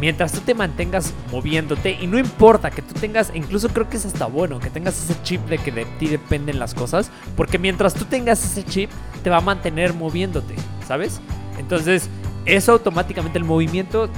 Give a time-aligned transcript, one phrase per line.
[0.00, 4.06] mientras tú te mantengas moviéndote y no importa que tú tengas, incluso creo que es
[4.06, 7.94] hasta bueno que tengas ese chip de que de ti dependen las cosas, porque mientras
[7.94, 8.90] tú tengas ese chip
[9.22, 10.54] te va a mantener moviéndote,
[10.86, 11.20] ¿sabes?
[11.58, 12.08] Entonces,
[12.44, 14.08] eso automáticamente el movimiento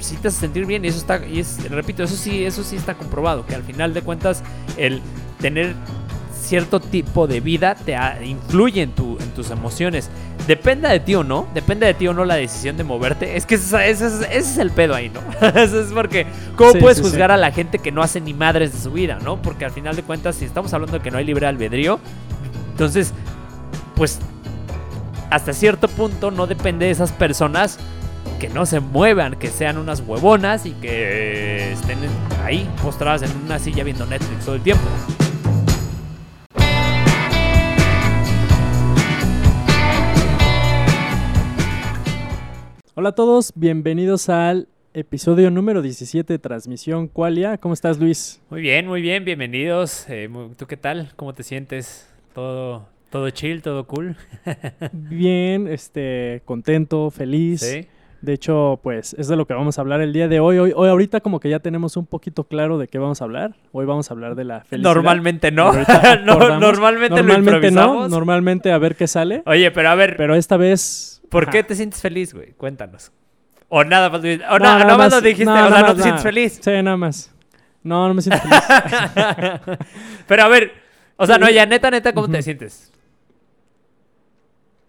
[0.00, 2.76] sí te hace sentir bien y eso está y es repito, eso sí, eso sí
[2.76, 4.42] está comprobado que al final de cuentas
[4.76, 5.02] el
[5.40, 5.74] tener
[6.38, 10.10] cierto tipo de vida te influye en, tu, en tus emociones.
[10.46, 13.36] Depende de ti o no, depende de ti o no la decisión de moverte.
[13.36, 15.20] Es que ese, es el pedo ahí, ¿no?
[15.60, 18.78] Eso es porque, ¿cómo puedes juzgar a la gente que no hace ni madres de
[18.78, 19.42] su vida, ¿no?
[19.42, 22.00] Porque al final de cuentas, si estamos hablando de que no hay libre albedrío,
[22.70, 23.12] entonces,
[23.94, 24.20] pues,
[25.30, 27.78] hasta cierto punto no depende de esas personas
[28.38, 31.98] que no se muevan, que sean unas huevonas y que estén
[32.44, 34.84] ahí postradas en una silla viendo Netflix todo el tiempo.
[43.00, 47.56] Hola a todos, bienvenidos al episodio número 17 de Transmisión Qualia.
[47.56, 48.42] ¿Cómo estás, Luis?
[48.50, 50.04] Muy bien, muy bien, bienvenidos.
[50.08, 51.12] Eh, ¿Tú qué tal?
[51.14, 52.12] ¿Cómo te sientes?
[52.34, 54.16] ¿Todo, todo chill, todo cool?
[54.92, 57.60] bien, este, contento, feliz.
[57.60, 57.86] Sí.
[58.20, 60.58] De hecho, pues es de lo que vamos a hablar el día de hoy.
[60.58, 60.72] hoy.
[60.74, 63.54] Hoy ahorita como que ya tenemos un poquito claro de qué vamos a hablar.
[63.70, 64.92] Hoy vamos a hablar de la felicidad.
[64.92, 65.72] Normalmente no.
[66.24, 68.08] normalmente, normalmente no.
[68.08, 69.44] Normalmente a ver qué sale.
[69.46, 70.16] Oye, pero a ver.
[70.16, 72.52] Pero esta vez ¿Por qué te sientes feliz, güey?
[72.52, 73.12] Cuéntanos.
[73.68, 74.20] O nada más.
[74.50, 76.58] O nada, más lo dijiste, o sea, no te sientes feliz.
[76.62, 77.34] Sí, nada más.
[77.82, 78.58] No, no me siento feliz.
[80.26, 80.72] Pero a ver,
[81.16, 82.92] o sea, no, ya neta, neta, ¿cómo te sientes?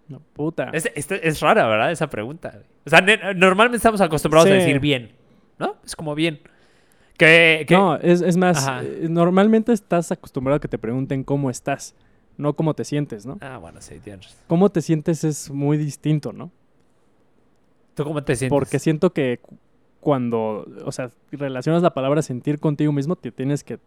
[0.07, 0.71] No, puta.
[0.73, 1.91] Es, es, rara, ¿verdad?
[1.91, 2.63] Esa pregunta.
[2.85, 3.01] O sea,
[3.35, 5.11] normalmente estamos acostumbrados a decir bien,
[5.59, 5.75] ¿no?
[5.85, 6.39] Es como bien.
[7.17, 11.95] Que, No, es, es más, eh, normalmente estás acostumbrado a que te pregunten cómo estás
[12.39, 13.37] no cómo te sientes, ¿no?
[13.41, 14.35] Ah, bueno, sí, tienes.
[14.47, 16.51] Cómo te sientes es muy distinto, ¿no?
[17.95, 18.49] ¿Tú cómo te sientes?
[18.49, 19.41] Porque siento que
[19.99, 23.77] cuando, o sea, relacionas la palabra sentir contigo mismo, te tienes que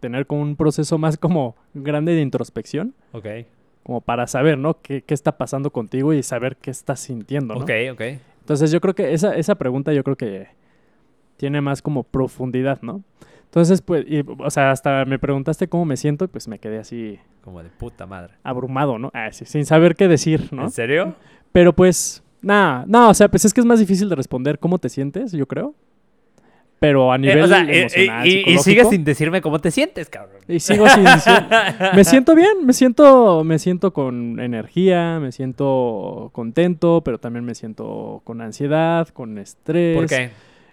[0.00, 2.94] tener como un proceso más como grande de introspección.
[3.12, 3.26] Ok.
[3.82, 4.80] Como para saber, ¿no?
[4.80, 7.60] ¿Qué, qué está pasando contigo y saber qué estás sintiendo, ¿no?
[7.60, 8.00] Ok, ok.
[8.40, 10.48] Entonces yo creo que esa, esa pregunta yo creo que
[11.36, 13.02] tiene más como profundidad, ¿no?
[13.50, 14.06] Entonces, pues,
[14.38, 17.18] o sea, hasta me preguntaste cómo me siento y pues me quedé así.
[17.42, 18.34] Como de puta madre.
[18.44, 19.10] Abrumado, ¿no?
[19.12, 20.62] Ah, sí, sin saber qué decir, ¿no?
[20.62, 21.16] ¿En serio?
[21.50, 24.78] Pero pues, nada, no, o sea, pues es que es más difícil de responder cómo
[24.78, 25.74] te sientes, yo creo.
[26.78, 30.42] Pero a eh, nivel eh, emocional, y, y, sigues sin decirme cómo te sientes, cabrón.
[30.46, 31.32] Y sigo sin decir.
[31.96, 37.56] me siento bien, me siento, me siento con energía, me siento contento, pero también me
[37.56, 39.96] siento con ansiedad, con estrés.
[39.96, 40.30] ¿Por qué?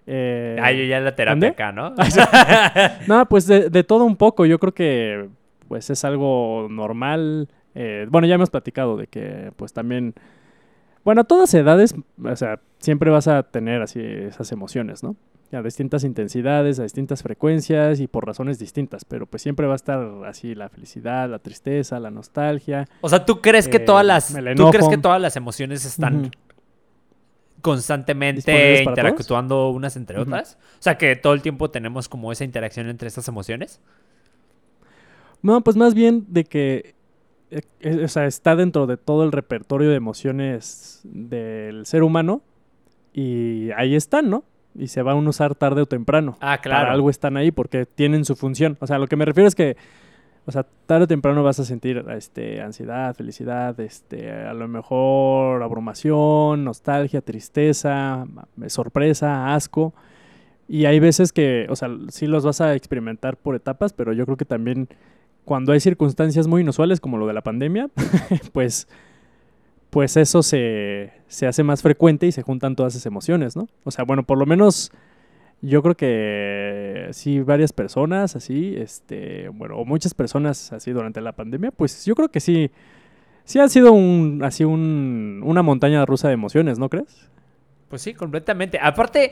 [0.09, 1.93] Eh, ah, yo ya la terapia acá, ¿no?
[3.07, 4.45] no, pues de, todo un poco.
[4.45, 5.29] Yo creo que
[5.67, 7.49] pues es algo normal.
[7.75, 10.15] Eh, bueno, ya hemos platicado de que pues también...
[11.03, 15.15] Bueno, a todas edades, o sea, siempre vas a tener así esas emociones, ¿no?
[15.53, 19.75] A distintas intensidades, a distintas frecuencias y por razones distintas, pero pues siempre va a
[19.77, 22.89] estar así la felicidad, la tristeza, la nostalgia.
[22.99, 26.31] O sea, ¿tú crees que todas las ¿tú crees que todas las emociones están
[27.61, 30.57] constantemente interactuando unas entre otras?
[30.79, 33.81] O sea, que todo el tiempo tenemos como esa interacción entre estas emociones.
[35.41, 36.95] No, pues más bien de que
[37.49, 42.41] eh, eh, o sea, está dentro de todo el repertorio de emociones del ser humano
[43.13, 44.43] y ahí están, ¿no?
[44.75, 46.37] Y se van a usar tarde o temprano.
[46.41, 46.83] Ah, claro.
[46.83, 48.77] Para algo están ahí porque tienen su función.
[48.79, 49.77] O sea, lo que me refiero es que
[50.47, 55.61] o sea, tarde o temprano vas a sentir este, ansiedad, felicidad, este, a lo mejor
[55.61, 58.25] abrumación, nostalgia, tristeza,
[58.67, 59.93] sorpresa, asco.
[60.69, 64.23] Y hay veces que, o sea, sí los vas a experimentar por etapas, pero yo
[64.23, 64.87] creo que también
[65.43, 67.89] cuando hay circunstancias muy inusuales como lo de la pandemia,
[68.53, 68.87] pues,
[69.89, 73.67] pues eso se, se hace más frecuente y se juntan todas esas emociones, ¿no?
[73.83, 74.93] O sea, bueno, por lo menos
[75.61, 81.33] yo creo que sí, varias personas así, este, bueno, o muchas personas así durante la
[81.33, 82.69] pandemia, pues yo creo que sí,
[83.43, 87.29] sí ha sido un, así un, una montaña rusa de emociones, ¿no crees?
[87.89, 88.77] Pues sí, completamente.
[88.81, 89.31] Aparte,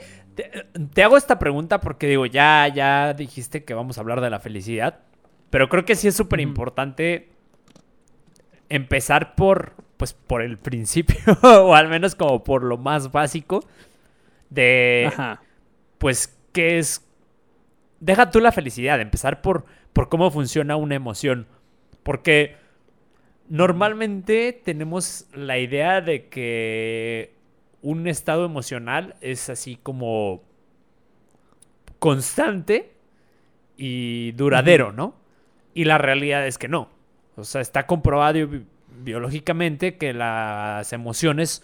[0.94, 4.40] te, hago esta pregunta porque digo, ya, ya dijiste que vamos a hablar de la
[4.40, 5.00] felicidad,
[5.52, 7.30] pero creo que sí es súper importante
[8.70, 13.64] empezar por, pues, por el principio, o al menos como por lo más básico
[14.50, 15.06] de...
[15.08, 15.45] Ajá
[15.98, 17.06] pues, ¿qué es?
[18.00, 21.48] Deja tú la felicidad, empezar por, por cómo funciona una emoción.
[22.04, 22.56] Porque
[23.50, 27.34] normalmente tenemos la idea de que
[27.82, 30.44] un estado emocional es así como
[32.00, 32.94] constante
[33.78, 35.16] y duradero, ¿no?
[35.74, 36.90] Y la realidad es que no.
[37.36, 38.48] O sea, está comprobado
[39.04, 41.64] biológicamente que las emociones,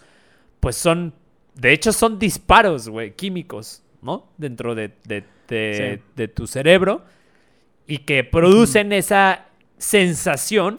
[0.60, 1.14] pues son,
[1.54, 4.28] de hecho son disparos, güey, químicos ¿no?
[4.36, 7.04] Dentro de, de- de- de tu cerebro
[7.86, 9.46] y que producen esa
[9.78, 10.76] sensación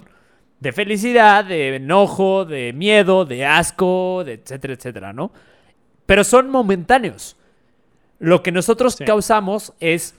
[0.59, 5.31] de felicidad, de enojo, de miedo, de asco, de etcétera, etcétera, ¿no?
[6.05, 7.35] Pero son momentáneos.
[8.19, 9.03] Lo que nosotros Sí.
[9.05, 10.15] causamos es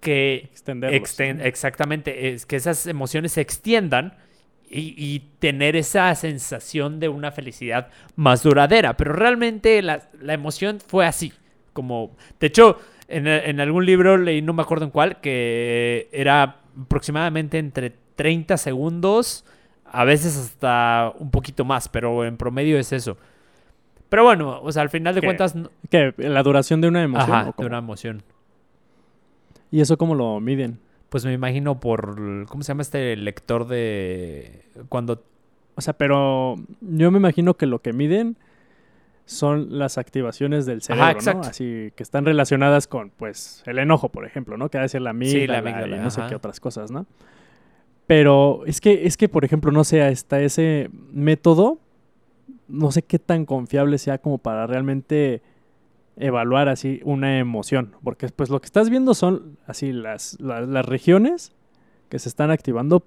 [0.00, 4.16] que exten- exactamente, es que esas emociones se extiendan
[4.68, 8.96] y, y tener esa sensación de una felicidad más duradera.
[8.96, 11.32] Pero realmente la, la emoción fue así.
[11.76, 16.56] Como, de hecho, en, en algún libro leí, no me acuerdo en cuál, que era
[16.82, 19.44] aproximadamente entre 30 segundos,
[19.84, 23.18] a veces hasta un poquito más, pero en promedio es eso.
[24.08, 25.26] Pero bueno, o sea, al final de ¿Qué?
[25.26, 26.14] cuentas, no- ¿Qué?
[26.16, 27.30] ¿La duración de una emoción?
[27.30, 28.22] ajá, de una emoción.
[29.70, 30.78] ¿Y eso cómo lo miden?
[31.08, 35.22] Pues me imagino por, ¿cómo se llama este lector de cuando
[35.74, 38.36] O sea, pero yo me imagino que lo que miden
[39.26, 41.12] son las activaciones del cerebro, ¿no?
[41.12, 41.48] exacto.
[41.48, 44.70] Así que están relacionadas con, pues, el enojo, por ejemplo, ¿no?
[44.70, 47.06] Que ha de ser la amígdala, la amígdala, y no sé qué otras cosas, ¿no?
[48.06, 51.80] Pero es que, es que, por ejemplo, no sé, hasta ese método,
[52.68, 55.42] no sé qué tan confiable sea como para realmente
[56.16, 57.96] evaluar así una emoción.
[58.04, 61.52] Porque pues lo que estás viendo son así las, las, las regiones
[62.08, 63.04] que se están activando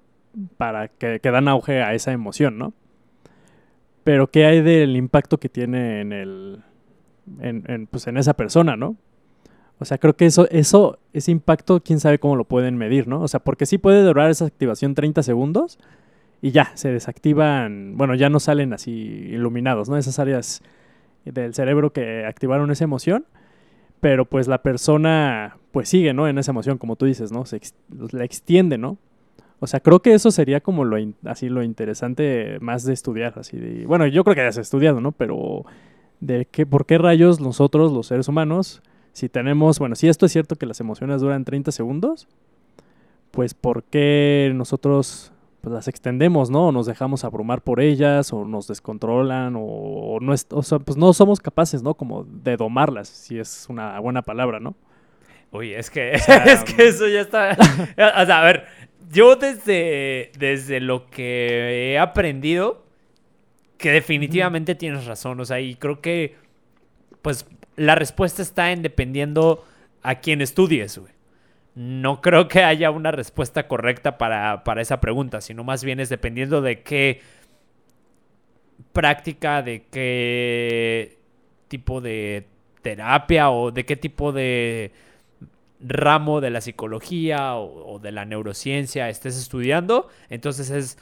[0.58, 2.74] para que, que dan auge a esa emoción, ¿no?
[4.04, 6.62] Pero ¿qué hay del impacto que tiene en el
[7.40, 8.96] en, pues en esa persona, ¿no?
[9.78, 13.22] O sea, creo que eso, eso, ese impacto, quién sabe cómo lo pueden medir, ¿no?
[13.22, 15.78] O sea, porque sí puede durar esa activación 30 segundos
[16.42, 19.96] y ya, se desactivan, bueno, ya no salen así iluminados, ¿no?
[19.96, 20.62] Esas áreas
[21.24, 23.24] del cerebro que activaron esa emoción,
[24.00, 26.28] pero pues la persona, pues sigue, ¿no?
[26.28, 27.46] En esa emoción, como tú dices, ¿no?
[27.46, 27.60] Se
[28.12, 28.98] la extiende, ¿no?
[29.60, 30.96] O sea, creo que eso sería como lo,
[31.26, 34.62] así lo interesante más de estudiar, así de, bueno, yo creo que ya se ha
[34.62, 35.12] estudiado, ¿no?
[35.12, 35.64] Pero
[36.20, 40.32] de qué, por qué rayos nosotros, los seres humanos, si tenemos, bueno, si esto es
[40.32, 42.26] cierto que las emociones duran 30 segundos,
[43.30, 46.68] pues por qué nosotros pues, las extendemos, ¿no?
[46.68, 50.78] O nos dejamos abrumar por ellas, o nos descontrolan, o, o no, es- o sea,
[50.78, 51.94] pues no somos capaces, ¿no?
[51.94, 54.74] Como de domarlas, si es una buena palabra, ¿no?
[55.52, 57.50] Uy, es que, sea, es que eso ya está.
[58.22, 58.64] o sea, a ver,
[59.10, 62.86] yo desde, desde lo que he aprendido,
[63.76, 65.40] que definitivamente tienes razón.
[65.40, 66.36] O sea, y creo que,
[67.22, 67.46] pues,
[67.76, 69.64] la respuesta está en dependiendo
[70.02, 71.12] a quién estudies, güey.
[71.74, 76.08] No creo que haya una respuesta correcta para, para esa pregunta, sino más bien es
[76.08, 77.20] dependiendo de qué
[78.92, 81.18] práctica, de qué
[81.68, 82.46] tipo de
[82.82, 84.92] terapia o de qué tipo de
[85.80, 90.98] ramo de la psicología o, o de la neurociencia estés estudiando, entonces es,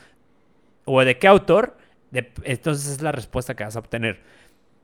[0.84, 1.76] o de qué autor,
[2.10, 4.20] de- entonces es la respuesta que vas a obtener.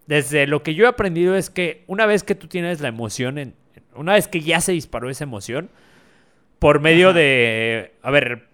[0.07, 3.39] Desde lo que yo he aprendido es que una vez que tú tienes la emoción,
[3.39, 3.55] en,
[3.95, 5.71] una vez que ya se disparó esa emoción,
[6.59, 7.19] por medio Ajá.
[7.19, 8.49] de, a ver,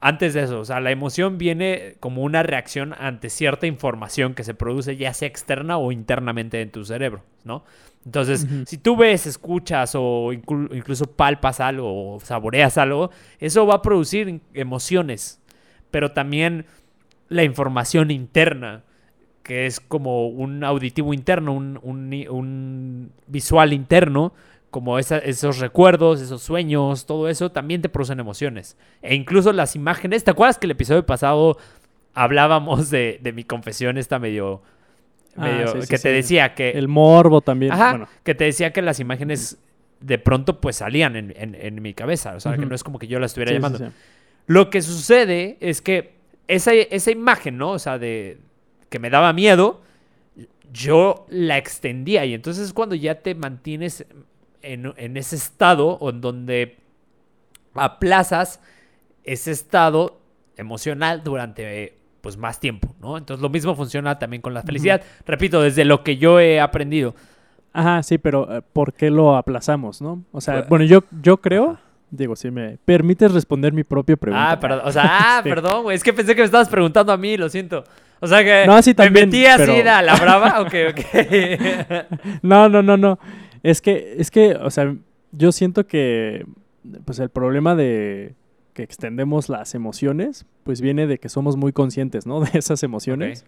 [0.00, 4.44] antes de eso, o sea, la emoción viene como una reacción ante cierta información que
[4.44, 7.64] se produce ya sea externa o internamente en tu cerebro, ¿no?
[8.06, 13.10] Entonces, si tú ves, escuchas o inclu- incluso palpas algo o saboreas algo,
[13.40, 15.40] eso va a producir emociones,
[15.90, 16.64] pero también
[17.28, 18.84] la información interna,
[19.42, 24.32] que es como un auditivo interno, un, un- un visual interno,
[24.70, 28.76] como esa- esos recuerdos, esos sueños, todo eso también te producen emociones.
[29.02, 31.56] E incluso las imágenes, ¿te acuerdas que el episodio pasado
[32.14, 34.62] hablábamos de, de mi confesión esta medio...
[35.36, 36.70] Ah, medio- sí, sí, que te decía que...
[36.70, 38.08] El morbo también, Ajá, bueno.
[38.24, 39.58] que te decía que las imágenes
[40.00, 42.98] de pronto pues salían en, en- en mi cabeza, o sea, que no es como
[42.98, 43.90] que yo la estuviera llamando.
[44.46, 46.12] Lo que sucede es que
[46.46, 47.70] esa, esa imagen, ¿no?
[47.72, 48.38] O sea, de
[48.90, 49.80] que me daba miedo,
[50.72, 54.04] yo la extendía y entonces es cuando ya te mantienes
[54.62, 56.76] en, en ese estado o en donde
[57.74, 58.60] aplazas
[59.24, 60.18] ese estado
[60.56, 63.16] emocional durante pues más tiempo, ¿no?
[63.16, 65.00] Entonces lo mismo funciona también con la felicidad.
[65.26, 67.14] Repito, desde lo que yo he aprendido.
[67.72, 70.24] Ajá, sí, pero eh, ¿por qué lo aplazamos, no?
[70.32, 71.78] O sea, Pues- bueno, yo, yo creo,
[72.10, 74.50] digo, si me permites responder mi propia pregunta.
[74.52, 74.80] Ah, perdón.
[74.84, 75.94] O sea, ah, Este, perdón, güey.
[75.96, 77.84] Es que pensé que me estabas preguntando a mí, lo siento.
[78.20, 80.60] O sea que No, sí, me también, metí así pero- a la brava.
[80.62, 81.00] Ok, ok.
[82.42, 83.18] No, no, no, no.
[83.68, 84.96] Es que, es que, o sea,
[85.30, 86.46] yo siento que,
[87.04, 88.34] pues el problema de
[88.72, 92.40] que extendemos las emociones, pues viene de que somos muy conscientes, ¿no?
[92.44, 93.44] De esas emociones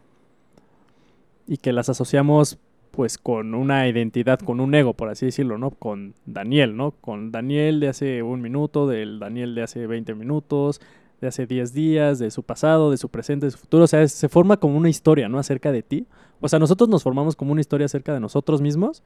[1.46, 2.58] y que las asociamos,
[2.90, 5.70] pues, con una identidad, con un ego, por así decirlo, ¿no?
[5.70, 6.90] Con Daniel, ¿no?
[6.90, 10.82] Con Daniel de hace un minuto, del Daniel de hace 20 minutos,
[11.22, 13.84] de hace 10 días, de su pasado, de su presente, de su futuro.
[13.84, 15.38] O sea, se forma como una historia, ¿no?
[15.38, 16.06] Acerca de ti.
[16.42, 19.02] O sea, nosotros nos formamos como una historia acerca de nosotros mismos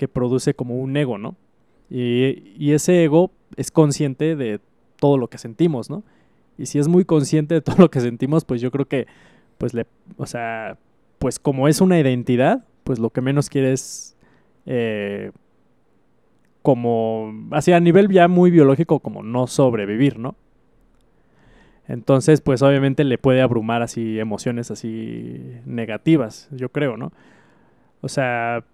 [0.00, 1.36] que produce como un ego, ¿no?
[1.90, 4.58] Y, ese ego es consciente de
[4.96, 6.04] todo lo que sentimos, ¿no?
[6.56, 9.06] Y si es muy consciente de todo lo que sentimos, pues yo creo que,
[9.58, 10.78] pues le, o sea,
[11.18, 14.16] pues como es una identidad, pues lo que menos quiere es,
[14.64, 15.32] eh,
[16.62, 20.34] como, así a nivel ya muy biológico, como no sobrevivir, ¿no?
[21.88, 27.12] Entonces, pues obviamente le puede abrumar así emociones así negativas, yo creo, ¿no?
[28.00, 28.64] O sea,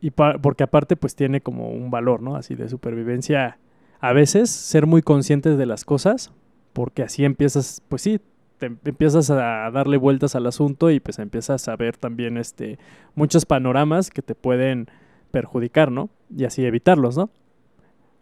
[0.00, 2.36] y porque aparte pues tiene como un valor, ¿no?
[2.36, 3.58] Así de supervivencia.
[4.00, 6.32] A veces ser muy conscientes de las cosas,
[6.72, 8.20] porque así empiezas, pues sí,
[8.58, 12.78] te empiezas a darle vueltas al asunto y pues empiezas a ver también este
[13.14, 14.88] muchos panoramas que te pueden
[15.30, 16.08] perjudicar, ¿no?
[16.34, 17.30] Y así evitarlos, ¿no?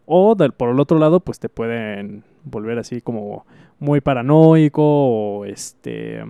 [0.05, 3.45] O por el otro lado, pues te pueden volver así como
[3.79, 6.23] muy paranoico o este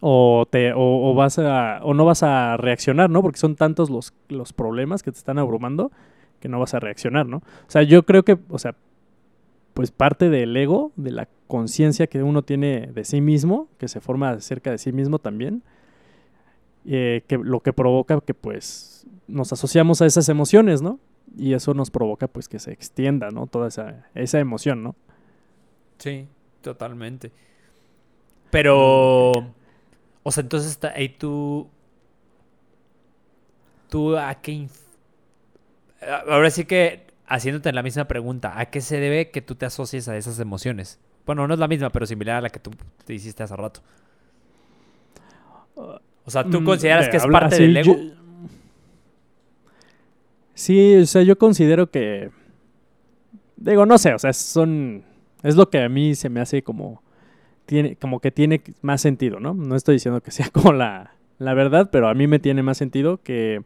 [0.00, 3.22] o te o, vas a o no vas a reaccionar, ¿no?
[3.22, 5.90] Porque son tantos los, los problemas que te están abrumando
[6.40, 7.38] que no vas a reaccionar, ¿no?
[7.38, 8.74] O sea, yo creo que, o sea,
[9.74, 14.00] pues parte del ego, de la conciencia que uno tiene de sí mismo, que se
[14.00, 15.62] forma acerca de sí mismo también,
[16.86, 20.98] eh, que lo que provoca que pues nos asociamos a esas emociones, ¿no?
[21.36, 23.46] Y eso nos provoca pues que se extienda, ¿no?
[23.46, 24.96] Toda esa, esa emoción, ¿no?
[25.98, 26.26] Sí,
[26.62, 27.30] totalmente.
[28.50, 29.32] Pero,
[30.22, 31.68] o sea, entonces ahí tú,
[33.88, 34.68] tú a qué...
[36.28, 40.08] Ahora sí que haciéndote la misma pregunta, ¿a qué se debe que tú te asocies
[40.08, 40.98] a esas emociones?
[41.26, 42.70] Bueno, no es la misma, pero similar a la que tú
[43.04, 43.80] te hiciste hace rato.
[45.76, 47.96] O sea, ¿tú mm, consideras que es parte del ego?
[50.54, 52.30] Sí, o sea, yo considero que...
[53.56, 55.04] Digo, no sé, o sea, son...
[55.42, 57.02] Es lo que a mí se me hace como...
[57.70, 59.54] Tiene, como que tiene más sentido, ¿no?
[59.54, 62.78] No estoy diciendo que sea como la, la verdad, pero a mí me tiene más
[62.78, 63.62] sentido que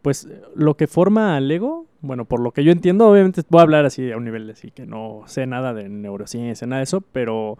[0.00, 3.62] pues lo que forma al ego, bueno, por lo que yo entiendo, obviamente voy a
[3.62, 7.00] hablar así a un nivel así que no sé nada de neurociencia, nada de eso,
[7.00, 7.58] pero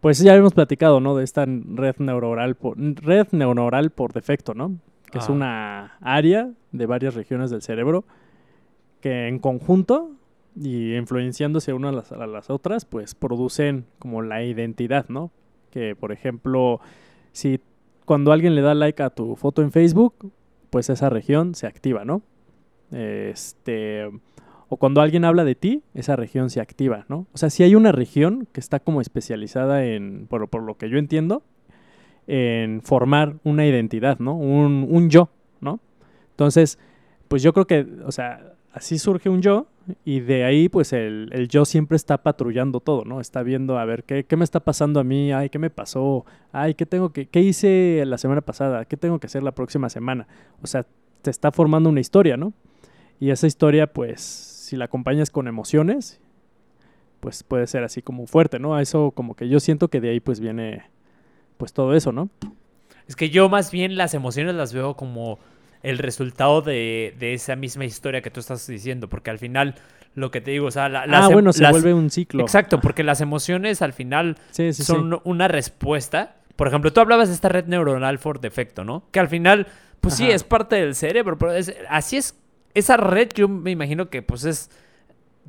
[0.00, 1.16] pues ya hemos platicado, ¿no?
[1.16, 4.76] De esta red neuronal por, red neuronal por defecto, ¿no?
[5.10, 8.04] Que es una área de varias regiones del cerebro
[9.00, 10.12] que en conjunto
[10.60, 15.30] y influenciándose unas a las, otras, pues producen como la identidad, ¿no?
[15.70, 16.80] Que por ejemplo,
[17.32, 17.60] si
[18.04, 20.32] cuando alguien le da like a tu foto en Facebook,
[20.70, 22.22] pues esa región se activa, ¿no?
[22.90, 24.06] Este,
[24.68, 27.26] o cuando alguien habla de ti, esa región se activa, ¿no?
[27.32, 30.90] O sea, si hay una región que está como especializada en, por, por lo que
[30.90, 31.42] yo entiendo,
[32.26, 34.34] en formar una identidad, ¿no?
[34.34, 35.30] Un, un yo,
[35.60, 35.80] ¿no?
[36.30, 36.78] Entonces,
[37.28, 39.66] pues yo creo que, o sea, así surge un yo
[40.04, 43.20] y de ahí pues el, el, yo siempre está patrullando todo, ¿no?
[43.20, 46.24] Está viendo a ver ¿qué, qué, me está pasando a mí, ay, qué me pasó,
[46.52, 49.88] ay, qué tengo que, qué hice la semana pasada, qué tengo que hacer la próxima
[49.88, 50.26] semana.
[50.62, 50.86] O sea,
[51.22, 52.52] te está formando una historia, ¿no?
[53.20, 56.20] Y esa historia pues si la acompañas con emociones,
[57.20, 58.78] pues puede ser así como fuerte, ¿no?
[58.78, 60.82] Eso como que yo siento que de ahí pues viene
[61.56, 62.30] pues todo eso, ¿no?
[63.06, 65.38] Es que yo más bien las emociones las veo como
[65.82, 69.74] el resultado de, esa misma historia que tú estás diciendo, porque al final
[70.14, 72.42] lo que te digo, o sea, la, ah, em, bueno, se vuelve un ciclo.
[72.42, 74.36] Exacto, porque las emociones al final
[74.72, 76.36] son una respuesta.
[76.56, 79.04] Por ejemplo, tú hablabas de esta red neuronal por defecto, ¿no?
[79.10, 79.66] Que al final,
[80.00, 81.52] pues sí, es parte del cerebro, pero
[81.88, 82.38] así es,
[82.74, 84.70] esa red yo me imagino que pues es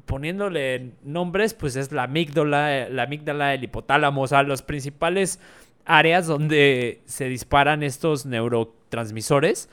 [0.05, 5.39] poniéndole nombres, pues es la amígdala, la amígdala, el hipotálamo, o sea, los principales
[5.85, 9.69] áreas donde se disparan estos neurotransmisores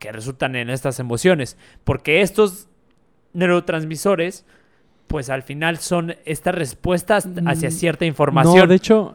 [0.00, 1.56] que resultan en estas emociones.
[1.84, 2.68] Porque estos
[3.32, 4.44] neurotransmisores,
[5.06, 8.56] pues al final son estas respuestas hacia mm, cierta información.
[8.56, 9.14] No, de hecho,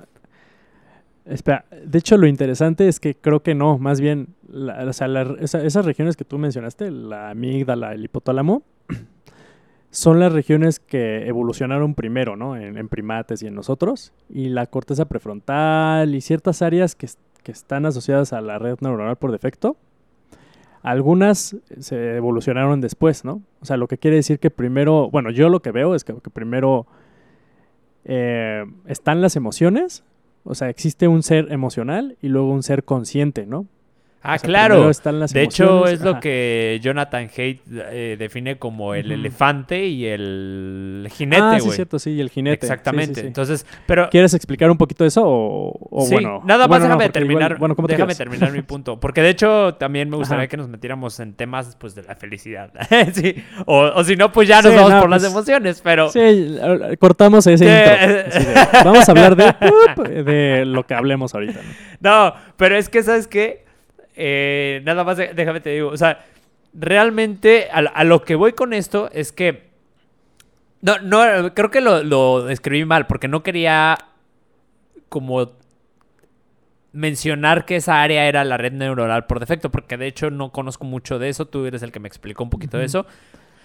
[1.26, 5.08] espera, de hecho lo interesante es que creo que no, más bien, o sea,
[5.42, 8.64] esas regiones que tú mencionaste, la amígdala, el hipotálamo,
[9.90, 12.56] son las regiones que evolucionaron primero, ¿no?
[12.56, 14.14] En, primates y en nosotros.
[14.30, 17.08] Y la corteza prefrontal y ciertas áreas que,
[17.42, 19.78] que están asociadas a la red neuronal por defecto
[20.86, 23.42] algunas se evolucionaron después, ¿no?
[23.60, 26.14] O sea, lo que quiere decir que primero, bueno, yo lo que veo es que,
[26.14, 26.86] primero
[28.04, 30.04] eh, están las emociones,
[30.44, 33.66] o sea, existe un ser emocional y luego un ser consciente, ¿no?
[34.28, 34.90] Ah, claro.
[34.92, 41.42] de hecho, es lo que Jonathan Haidt eh, define como el elefante y el jinete,
[41.42, 41.56] güey.
[41.56, 42.66] Ah, sí, cierto, sí, y el jinete.
[42.66, 43.22] Exactamente.
[43.22, 44.10] Entonces, pero...
[44.10, 46.42] ¿Quieres explicar un poquito eso o, bueno?
[46.46, 49.00] nada más déjame terminar, bueno, déjame terminar mi punto.
[49.00, 52.72] Porque de hecho, también me gustaría que nos metiéramos en temas, pues, de la felicidad.
[53.14, 53.36] sí.
[53.66, 56.10] O, si no, pues ya nos vamos por las pues, emociones, pero...
[56.10, 56.58] Sí,
[57.00, 58.52] cortamos ese intro.
[58.86, 61.60] vamos a hablar de, de lo que hablemos ahorita.
[62.00, 62.10] ¿no?
[62.10, 63.65] no, pero es que, ¿sabes qué?
[64.16, 66.26] Eh, nada más déjame te digo, o sea,
[66.74, 69.64] realmente a, a lo que voy con esto es que
[70.82, 73.98] no, no, creo que lo, lo escribí mal porque no quería
[75.10, 75.52] como
[76.92, 80.86] mencionar que esa área era la red neuronal por defecto, porque de hecho no conozco
[80.86, 83.06] mucho de eso, tú eres el que me explicó un poquito de eso,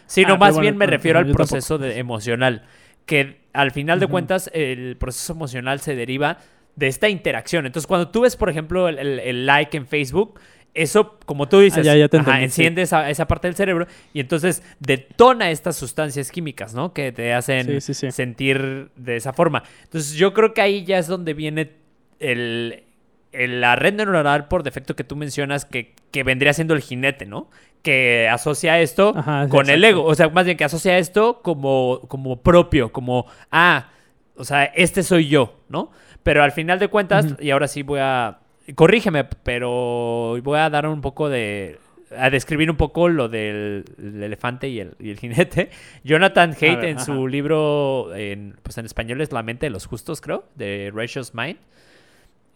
[0.07, 2.65] sino Ah, más bien me refiero al proceso de- emocional,
[3.07, 6.39] que al final de cuentas el proceso emocional se deriva
[6.81, 7.67] de esta interacción.
[7.67, 10.41] Entonces cuando tú ves, por ejemplo, el, el- el like en Facebook,
[10.73, 12.45] eso, como tú dices, Ah, ya, ya te ajá, entendí, sí.
[12.63, 16.93] enciende esa, esa parte del cerebro y entonces detona estas sustancias químicas, ¿no?
[16.93, 18.11] Que te hacen Sí, sí, sí.
[18.13, 19.63] sentir de esa forma.
[19.83, 21.73] Entonces yo creo que ahí ya es donde viene
[22.19, 22.85] el,
[23.33, 27.27] el- la red neuronal por defecto que tú mencionas que, que vendría siendo el jinete,
[27.27, 27.51] ¿no?
[27.83, 30.05] Que asocia esto Ajá, con el ego.
[30.05, 33.89] O sea, más bien que asocia esto como, como propio, como, ah,
[34.37, 35.91] o sea, este soy yo, ¿no?
[36.23, 38.39] Pero al final de cuentas, y ahora sí voy a,
[38.75, 41.79] corrígeme, pero voy a dar un poco de,
[42.17, 45.71] a describir un poco lo del el elefante y el, y el jinete.
[46.05, 47.07] Jonathan Haidt ver, en ajá.
[47.07, 51.35] su libro, en, pues en español es La mente de los justos, creo, de Righteous
[51.35, 51.59] Mind,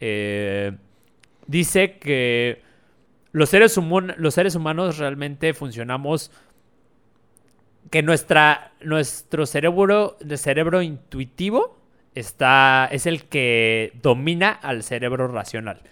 [0.01, 0.73] eh,
[1.47, 2.63] dice que
[3.33, 3.79] los seres,
[4.17, 6.31] los seres humanos realmente funcionamos
[7.91, 11.79] que nuestra, nuestro cerebro, de cerebro intuitivo
[12.15, 15.83] está, es el que domina al cerebro racional.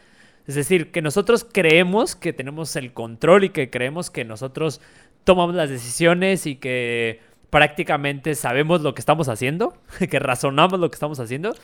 [0.46, 4.80] Es decir, que nosotros creemos que tenemos el control y que creemos que nosotros
[5.24, 9.76] tomamos las decisiones y que prácticamente sabemos lo que estamos haciendo,
[10.10, 11.54] que razonamos lo que estamos haciendo,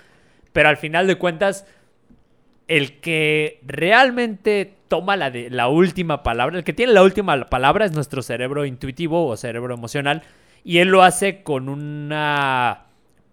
[0.53, 1.67] pero al final de cuentas,
[2.69, 7.85] el que realmente toma la, de- la última palabra, el que tiene la última palabra
[7.85, 10.23] es nuestro cerebro intuitivo o cerebro emocional,
[10.65, 12.85] y él lo hace con una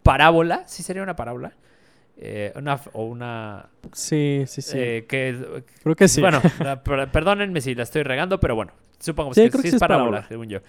[0.06, 1.52] parábola, ¿sí sería una parábola?
[2.18, 3.66] Eh, una, o una...
[3.92, 4.78] Sí, sí, sí.
[4.80, 5.36] eh, que,
[5.84, 6.22] Creo que sí.
[6.22, 6.82] bueno, la-
[7.12, 9.76] perdónenme si la estoy regando, pero bueno, supongamos Sí, que creo sí que es sí
[9.76, 10.28] es parábola, parábola.
[10.30, 10.60] según yo.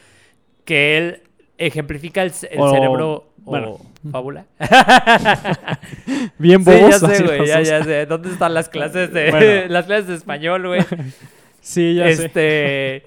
[0.64, 1.22] Que él
[1.58, 3.72] ejemplifica el, ce- el O- cerebro bueno.
[3.72, 4.46] o fábula.
[6.38, 7.16] Bien Sí, ya bobos.
[7.16, 8.06] sé, güey, ya, ya sé.
[8.06, 9.68] ¿Dónde están las clases de Bueno.
[9.68, 10.80] las clases de español, güey?
[11.60, 12.26] Sí, ya sé.
[12.26, 13.02] este,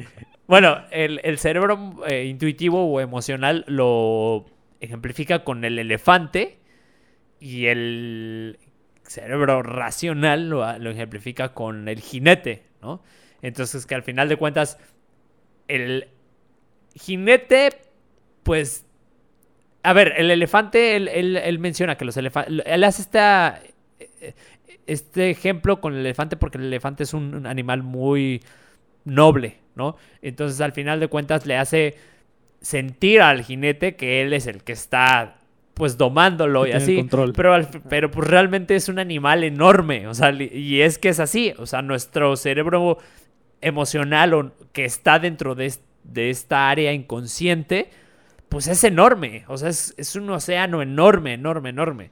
[0.48, 4.46] bueno, el, el cerebro eh, intuitivo o emocional lo
[4.82, 6.60] ejemplifica con el elefante
[7.40, 8.60] y el
[9.04, 13.02] cerebro racional lo, ejemplifica con el jinete, ¿no?
[13.42, 14.78] Entonces que al final de cuentas
[15.68, 16.10] el
[16.96, 17.70] jinete,
[18.44, 18.86] pues,
[19.84, 23.62] a ver, el elefante, él, él- él menciona que los elefantes, él hace esta,
[24.88, 28.42] este ejemplo con el elefante porque el elefante es un, un animal muy
[29.06, 29.98] noble, ¿no?
[30.22, 31.96] Entonces al final de cuentas le hace
[32.62, 35.36] sentir al jinete que él es el que está
[35.74, 36.96] pues domándolo y así.
[36.98, 37.32] control.
[37.34, 41.20] Pero, al- pero pues realmente es un animal enorme, o sea, y es que es
[41.22, 42.98] así, o sea, nuestro cerebro
[43.62, 47.90] emocional o que está dentro de, de esta área inconsciente,
[48.50, 52.10] pues es enorme, o sea, es, es un océano enorme, enorme, enorme,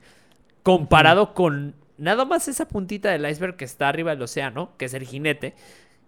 [0.64, 4.94] comparado con nada más esa puntita del iceberg que está arriba del océano, que es
[4.94, 5.56] el jinete,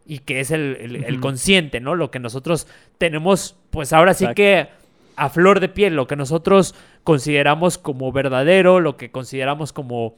[0.09, 1.21] y que es el, el- el Ujú.
[1.21, 1.95] consciente, ¿no?
[1.95, 2.67] Lo que nosotros
[2.97, 4.35] tenemos, pues ahora sí Exacto.
[4.35, 4.67] que
[5.15, 10.15] a flor de piel, lo que nosotros consideramos como verdadero, lo que consideramos como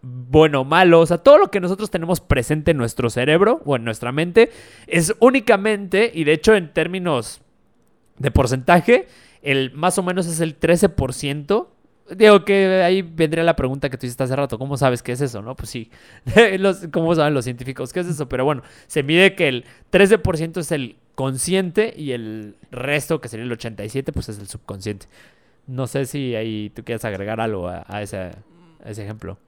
[0.00, 3.76] bueno o malo, o sea, todo lo que nosotros tenemos presente en nuestro cerebro o
[3.76, 4.50] en nuestra mente
[4.88, 7.40] es únicamente, y de hecho en términos
[8.18, 9.06] de porcentaje,
[9.42, 11.68] el más o menos es el 13%.
[12.10, 15.20] Digo que ahí vendría la pregunta que tú hiciste hace rato, ¿cómo sabes qué es
[15.20, 15.40] eso?
[15.40, 15.90] No, pues sí,
[16.58, 18.28] los, ¿cómo saben los científicos qué es eso?
[18.28, 23.44] Pero bueno, se mide que el 13% es el consciente y el resto, que sería
[23.44, 25.06] el 87%, pues es el subconsciente.
[25.66, 28.32] No sé si ahí tú quieres agregar algo a, ese, a
[28.84, 29.38] ese ejemplo.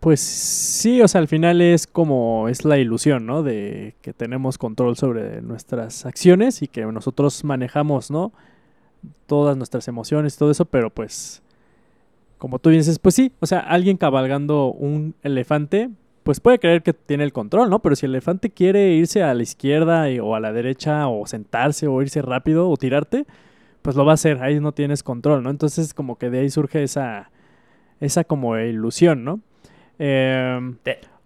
[0.00, 3.42] Pues sí, o sea, al final es como es la ilusión, ¿no?
[3.42, 8.32] De que tenemos control sobre nuestras acciones y que nosotros manejamos, ¿no?
[9.26, 11.42] Todas nuestras emociones y todo eso, pero pues,
[12.38, 15.90] como tú dices, pues sí, o sea, alguien cabalgando un elefante,
[16.22, 17.80] pues puede creer que tiene el control, ¿no?
[17.80, 21.26] Pero si el elefante quiere irse a la izquierda y- o a la derecha o
[21.26, 23.26] sentarse o irse rápido o tirarte,
[23.82, 25.50] pues lo va a hacer, ahí no tienes control, ¿no?
[25.50, 27.30] Entonces como que de ahí surge esa,
[28.00, 29.40] esa como ilusión, ¿no?
[29.98, 30.76] Em,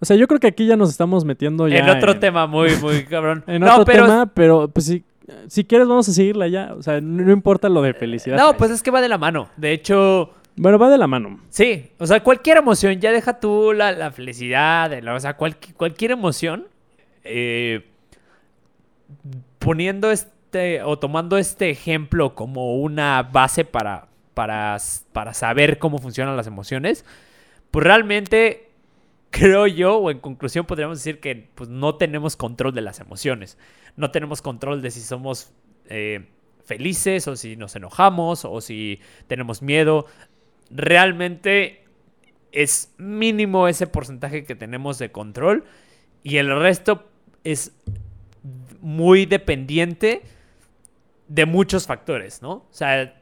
[0.00, 2.46] o sea, yo creo que aquí ya nos estamos metiendo ya en otro en- tema
[2.46, 3.42] muy, muy cabrón.
[3.48, 5.02] En no, otro pero tema, pero pues si,
[5.48, 6.74] si quieres vamos a seguirla ya.
[6.74, 8.36] O sea, no, no importa lo de felicidad.
[8.38, 9.48] No, pues es que va de la mano.
[9.56, 11.40] De hecho, Bueno, va de la mano.
[11.48, 11.90] sí.
[11.98, 16.10] O sea, cualquier emoción, ya deja tú la, la felicidad, el- o sea, cualqui- cualquier
[16.12, 16.66] emoción,
[17.24, 17.86] eh,
[19.58, 24.76] poniendo este o tomando este ejemplo como una base para, para,
[25.12, 27.04] para saber cómo funcionan las emociones,
[27.70, 28.69] pues realmente
[29.30, 33.58] creo yo, o en conclusión podríamos decir que pues, no tenemos control de las emociones.
[33.96, 35.52] No tenemos control de si somos
[35.88, 36.28] eh,
[36.64, 40.06] felices o si nos enojamos o si tenemos miedo.
[40.70, 41.84] Realmente
[42.52, 45.64] es mínimo ese porcentaje que tenemos de control
[46.22, 47.08] y el resto
[47.44, 47.72] es
[48.80, 50.22] muy dependiente
[51.28, 52.52] de muchos factores, ¿no?
[52.52, 53.20] O sea,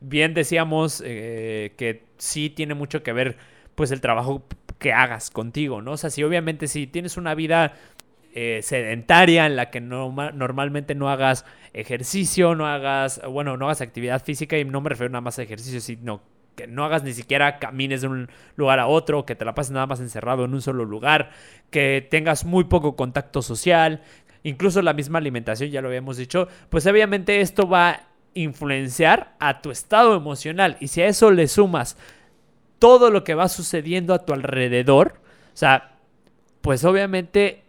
[0.00, 3.36] bien decíamos eh, que sí tiene mucho que ver
[3.74, 4.44] pues el trabajo
[4.78, 5.92] que hagas contigo, ¿no?
[5.92, 7.74] O sea, si obviamente si tienes una vida
[8.34, 13.80] eh, sedentaria en la que no, normalmente no hagas ejercicio, no hagas, bueno, no hagas
[13.80, 16.20] actividad física y no me refiero nada más a ejercicio, sino
[16.54, 19.72] que no hagas ni siquiera camines de un lugar a otro, que te la pases
[19.72, 21.30] nada más encerrado en un solo lugar,
[21.70, 24.02] que tengas muy poco contacto social,
[24.42, 29.62] incluso la misma alimentación, ya lo habíamos dicho, pues obviamente esto va a influenciar a
[29.62, 31.96] tu estado emocional y si a eso le sumas
[32.78, 35.14] todo lo que va sucediendo a tu alrededor,
[35.54, 35.96] o sea,
[36.60, 37.62] pues obviamente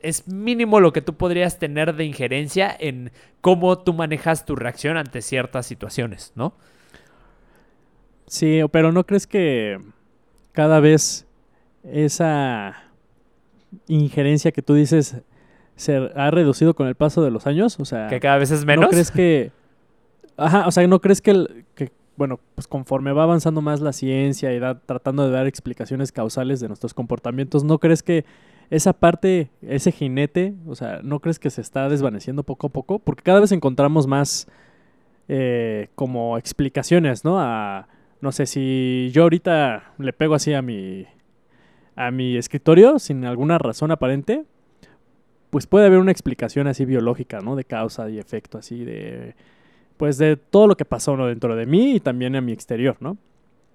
[0.00, 4.96] es mínimo lo que tú podrías tener de injerencia en cómo tú manejas tu reacción
[4.96, 6.54] ante ciertas situaciones, ¿no?
[8.26, 9.78] Sí, pero ¿no crees que
[10.52, 11.26] cada vez
[11.82, 12.90] esa
[13.86, 15.16] injerencia que tú dices
[15.76, 17.78] se ha reducido con el paso de los años?
[17.80, 18.84] O sea, que cada vez es menos.
[18.84, 19.52] ¿No crees que
[20.36, 23.92] Ajá, o sea, ¿no crees que, el, que bueno, pues conforme va avanzando más la
[23.92, 28.24] ciencia y tratando de dar explicaciones causales de nuestros comportamientos, ¿no crees que
[28.70, 32.98] esa parte, ese jinete, o sea, ¿no crees que se está desvaneciendo poco a poco?
[32.98, 34.48] Porque cada vez encontramos más
[35.28, 37.40] eh, como explicaciones, ¿no?
[37.40, 37.88] A,
[38.20, 41.06] no sé, si yo ahorita le pego así a mi,
[41.96, 44.44] a mi escritorio sin alguna razón aparente,
[45.50, 47.56] pues puede haber una explicación así biológica, ¿no?
[47.56, 49.34] De causa y efecto, así de
[49.96, 53.16] pues de todo lo que pasó dentro de mí y también en mi exterior, ¿no?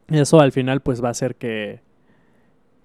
[0.09, 1.81] Eso al final pues va a hacer que,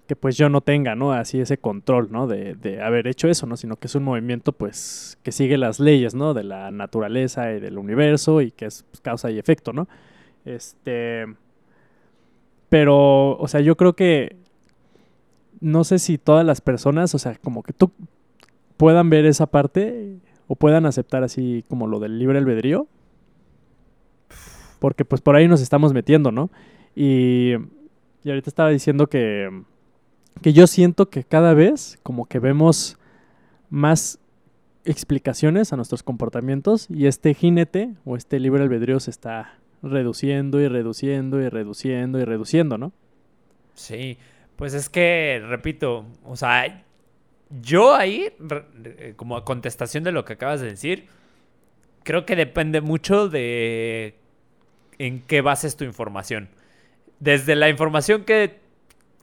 [0.07, 1.11] que pues yo no tenga, ¿no?
[1.11, 2.27] Así ese control, ¿no?
[2.27, 3.57] De, de, haber hecho eso, ¿no?
[3.57, 6.33] Sino que es un movimiento pues que sigue las leyes, ¿no?
[6.33, 9.87] De la naturaleza y del universo y que es pues, causa y efecto, ¿no?
[10.45, 11.25] Este...
[12.69, 14.37] Pero, o sea, yo creo que
[15.61, 17.91] no sé si todas las personas, o sea, como que tú
[18.77, 20.17] puedan ver esa parte
[20.47, 22.87] o puedan aceptar así como lo del libre albedrío
[24.75, 26.49] porque pues por ahí nos estamos metiendo, ¿no?
[26.95, 27.53] Y,
[28.23, 29.49] y ahorita estaba diciendo que,
[30.41, 32.97] que yo siento que cada vez como que vemos
[33.69, 34.19] más
[34.85, 40.67] explicaciones a nuestros comportamientos y este jinete o este libre albedrío se está reduciendo y
[40.67, 42.93] reduciendo y reduciendo y reduciendo, ¿no?
[43.73, 44.17] Sí,
[44.55, 46.83] pues es que, repito, o sea,
[47.61, 48.29] yo ahí,
[49.15, 51.07] como contestación de lo que acabas de decir,
[52.03, 54.15] creo que depende mucho de
[54.99, 56.49] en qué bases tu información.
[57.19, 58.59] Desde la información que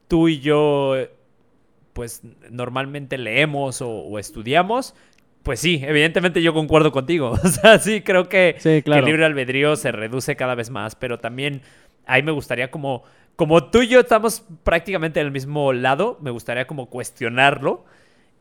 [0.09, 0.97] tú y yo,
[1.93, 4.95] pues normalmente leemos o, estudiamos,
[5.43, 7.33] pues sí, evidentemente yo concuerdo contigo.
[7.45, 11.63] O sea, sí, creo que, el libre albedrío se reduce cada vez más, pero también
[12.07, 13.05] ahí me gustaría como,
[13.37, 17.85] como tú y yo estamos prácticamente en el mismo lado, me gustaría como cuestionarlo.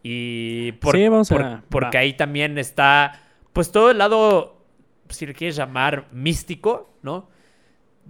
[0.04, 0.96] Y por,
[1.70, 3.22] porque ahí también está,
[3.54, 4.61] pues todo el lado
[5.14, 7.30] si le quieres llamar místico, ¿no?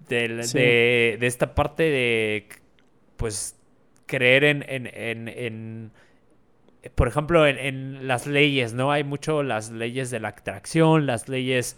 [0.08, 2.50] De, esta parte de,
[3.18, 3.56] pues,
[4.06, 5.92] creer en, en,
[6.96, 8.92] por ejemplo, en, las leyes, ¿no?
[8.92, 11.78] Hay mucho las leyes de la atracción, las leyes...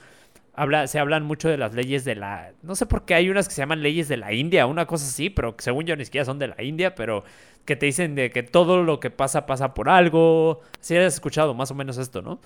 [0.56, 2.52] Habla, se hablan mucho de las leyes de la...
[2.62, 5.06] No sé por qué hay unas que se llaman leyes de la India, una cosa
[5.06, 7.24] así, pero según yo ni siquiera son de la India, pero
[7.66, 10.62] que te dicen de que todo lo que pasa pasa por algo.
[10.80, 12.40] Si has escuchado más o menos esto, ¿no?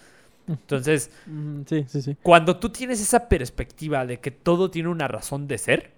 [0.47, 1.11] Entonces,
[1.65, 2.17] sí, sí, sí.
[2.23, 5.97] cuando tú tienes esa perspectiva de que todo tiene una razón de ser,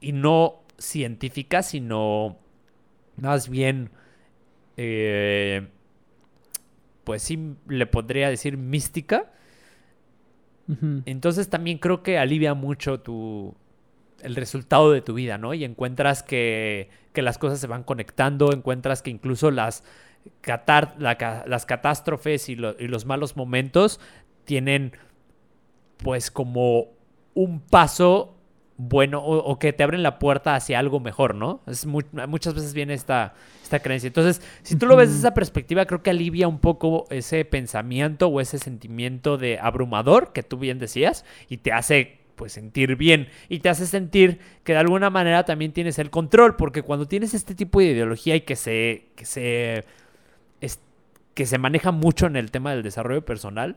[0.00, 2.38] y no científica, sino
[3.16, 3.90] más bien,
[4.76, 5.68] eh,
[7.04, 9.32] pues sí, le podría decir mística,
[11.04, 13.56] entonces también creo que alivia mucho tu,
[14.22, 15.52] el resultado de tu vida, ¿no?
[15.52, 19.82] Y encuentras que, que las cosas se van conectando, encuentras que incluso las
[20.98, 24.00] las catástrofes y, los malos momentos
[24.44, 24.92] tienen
[25.98, 26.88] pues como
[27.34, 28.36] un paso
[28.76, 31.60] bueno o, que te abren la puerta hacia algo mejor, ¿no?
[31.66, 34.06] Es muchas veces viene esta, esta creencia.
[34.06, 38.28] Entonces, si tú lo ves desde esa perspectiva, creo que alivia un poco ese pensamiento
[38.28, 43.28] o ese sentimiento de abrumador que tú bien decías y te hace pues sentir bien
[43.50, 47.34] y te hace sentir que de alguna manera también tienes el control, porque cuando tienes
[47.34, 49.84] este tipo de ideología y que se, que se
[51.34, 53.76] que se maneja mucho en el tema del desarrollo personal,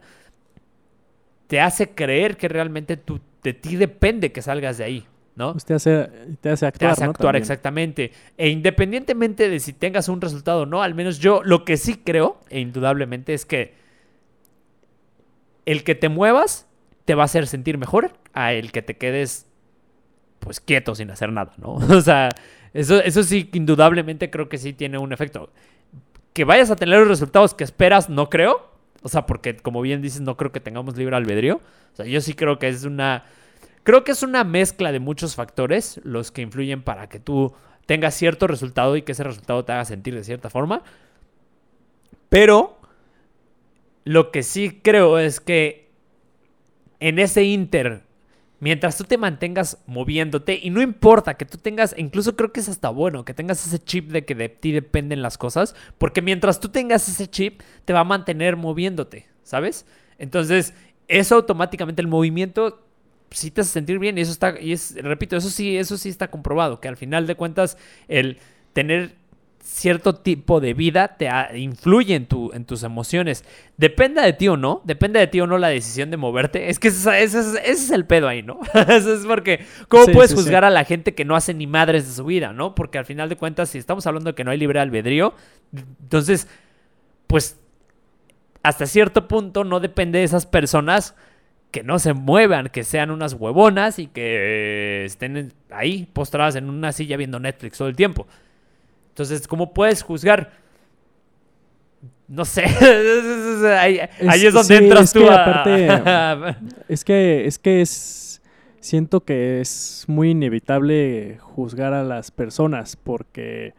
[1.47, 5.07] te hace creer que realmente tú, de ti depende que salgas de ahí.
[5.35, 5.53] ¿no?
[5.53, 6.09] Pues te hace,
[6.41, 7.11] te hace Te actuar, hace ¿no?
[7.11, 8.11] actuar, exactamente.
[8.37, 11.95] E independientemente de si tengas un resultado o no, al menos yo lo que sí
[12.03, 13.73] creo, e indudablemente, es que
[15.65, 16.67] el que te muevas
[17.05, 19.47] te va a hacer sentir mejor a el que te quedes
[20.39, 21.73] pues quieto sin hacer nada, ¿no?
[21.89, 22.29] O sea,
[22.73, 25.51] eso, eso sí, indudablemente creo que sí tiene un efecto.
[26.33, 28.69] Que vayas a tener los resultados que esperas, no creo.
[29.01, 31.61] O sea, porque como bien dices, no creo que tengamos libre albedrío.
[31.93, 33.25] O sea, yo sí creo que es una...
[33.83, 37.53] Creo que es una mezcla de muchos factores los que influyen para que tú
[37.85, 40.83] tengas cierto resultado y que ese resultado te haga sentir de cierta forma.
[42.29, 42.79] Pero
[44.05, 45.89] lo que sí creo es que
[46.99, 48.03] en ese inter,
[48.63, 52.69] mientras tú te mantengas moviéndote, y no importa que tú tengas, incluso creo que es
[52.69, 56.61] hasta bueno, que tengas ese chip de que de ti dependen las cosas, porque mientras
[56.61, 59.85] tú tengas ese chip, te va a mantener moviéndote, ¿sabes?
[60.17, 60.73] Entonces,
[61.09, 62.87] eso automáticamente, el movimiento
[63.31, 66.07] sí te hace sentir bien y eso está, y es, repito, eso sí, eso sí
[66.07, 68.37] está comprobado, que al final de cuentas el
[68.71, 69.15] tener
[69.65, 73.45] cierto tipo de vida te influye en, tu, en tus emociones.
[73.77, 76.69] Depende de ti o no, depende de ti o no la decisión de moverte.
[76.69, 78.59] Es que ese, ese es- ese es el pedo ahí, ¿no?
[78.89, 80.43] Eso es porque, ¿cómo Sí, puedes sí, sí.
[80.43, 82.75] juzgar a la gente que no hace ni madres de su vida, ¿no?
[82.75, 85.33] Porque al final de cuentas, si estamos hablando de que no hay libre albedrío,
[86.01, 86.47] entonces,
[87.27, 87.57] pues,
[88.63, 91.15] hasta cierto punto no depende de esas personas
[91.71, 96.69] que no se muevan, que sean unas huevonas y que estén en- ahí postradas en
[96.69, 98.27] una silla viendo Netflix todo el tiempo.
[99.13, 100.53] Entonces, ¿cómo puedes juzgar?
[102.27, 102.63] No sé.
[103.79, 108.41] ahí, ahí es donde sí, entras es tú que a- Es que, es que es.
[108.79, 113.73] Siento que es muy inevitable juzgar a las personas porque,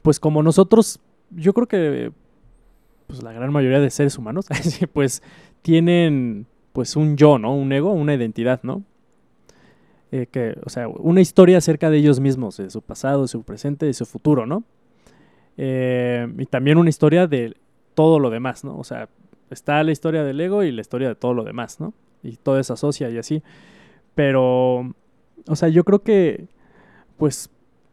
[0.00, 0.98] pues como nosotros,
[1.30, 2.10] yo creo que
[3.06, 4.46] pues la gran mayoría de seres humanos,
[4.94, 5.22] pues
[5.60, 7.54] tienen pues un yo, ¿no?
[7.54, 8.82] Un ego, una identidad, ¿no?
[10.14, 13.42] Eh, que, o sea, una historia acerca de ellos mismos, de su pasado, de su
[13.44, 14.62] presente, de su futuro, ¿no?
[15.56, 17.56] Eh, y también una historia de
[17.94, 18.76] todo lo demás, ¿no?
[18.76, 19.08] O sea,
[19.48, 21.94] está la historia del ego y la historia de todo lo demás, ¿no?
[22.22, 23.42] Y todo se asocia y así.
[24.14, 24.94] Pero,
[25.48, 26.46] o sea, yo creo que,
[27.16, 27.48] pues,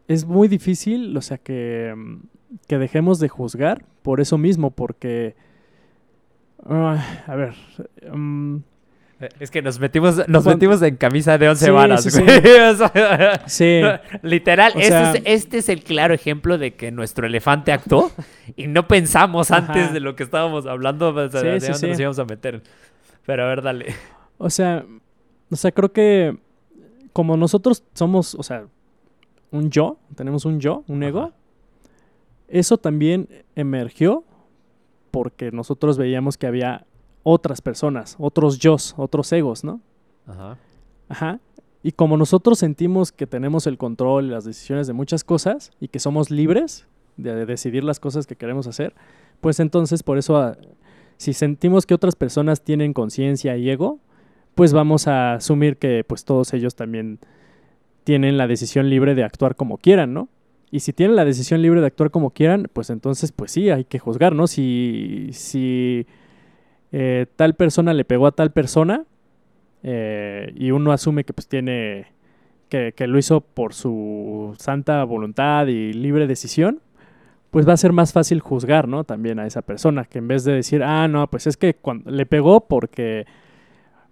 [0.10, 1.96] es muy difícil, o sea, que,
[2.68, 5.36] que dejemos de juzgar por eso mismo, porque,
[6.66, 7.56] ah, a ver,
[8.12, 8.58] mm,
[9.40, 12.04] Es que nos metimos, nos Cuando- metimos en camisa de once Sí, varas,
[13.48, 13.82] sí,
[14.22, 18.12] Literal, O este, es, este es el claro ejemplo de que nuestro elefante actuó
[18.56, 19.66] y no pensamos Ajá.
[19.68, 22.62] antes de lo que estábamos hablando, de dónde nos íbamos a meter.
[23.26, 23.94] Pero a ver, dale.
[24.38, 24.86] O sea,
[25.52, 26.38] o sea, creo que
[27.12, 28.66] como nosotros somos, o sea,
[29.52, 31.34] un yo, tenemos un yo, un ego, Ajá.
[32.48, 34.24] eso también emergió
[35.12, 36.86] porque nosotros veíamos que había
[37.30, 39.82] otras personas, otros yos, otros egos, ¿no?
[40.28, 40.58] Ajá.
[41.08, 41.40] Ajá.
[41.84, 45.88] Y como nosotros sentimos que tenemos el control y las decisiones de muchas cosas y
[45.88, 46.88] que somos libres
[47.18, 48.94] de, de decidir las cosas que queremos hacer,
[49.42, 50.58] pues entonces por eso ah,
[51.18, 54.00] si sentimos que otras personas tienen conciencia y ego,
[54.56, 57.20] pues vamos a asumir que pues todos ellos también
[58.04, 60.30] tienen la decisión libre de actuar como quieran, ¿no?
[60.72, 63.86] Y si tienen la decisión libre de actuar como quieran, pues entonces pues sí, hay
[63.86, 64.48] que juzgar, ¿no?
[64.48, 66.08] Si, si
[66.92, 69.06] eh, tal persona le pegó a tal persona,
[69.84, 72.08] eh, y uno asume que pues tiene
[72.68, 76.82] que, que lo hizo por su santa voluntad y libre decisión,
[77.52, 79.04] pues va a ser más fácil juzgar, ¿no?
[79.04, 82.12] También a esa persona, que en vez de decir, ah, no, pues es que cuando
[82.12, 83.26] le pegó porque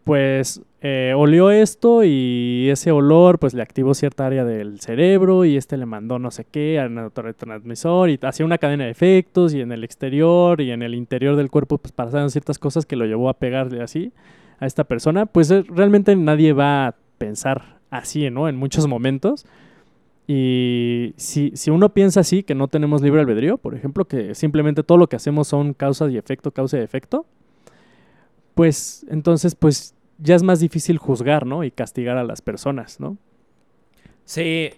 [0.08, 5.58] pues eh, olió esto y ese olor pues le activó cierta área del cerebro y
[5.58, 9.60] este le mandó no sé qué al neurotransmisor y hacía una cadena de efectos y
[9.60, 13.06] en el exterior y en el interior del cuerpo pues pasaron ciertas cosas que lo
[13.06, 14.14] llevó a pegarle así
[14.60, 18.48] a esta persona, pues eh, realmente nadie va a pensar así, ¿no?
[18.48, 19.46] En muchos momentos.
[20.26, 24.84] Y si, si uno piensa así, que no tenemos libre albedrío, por ejemplo, que simplemente
[24.84, 27.26] todo lo que hacemos son causas y efecto, causa y efecto,
[28.58, 31.64] pues entonces pues ya es más difícil juzgar, ¿no?
[31.64, 33.18] Y castigar a las personas, ¿no?
[34.26, 34.72] Sí.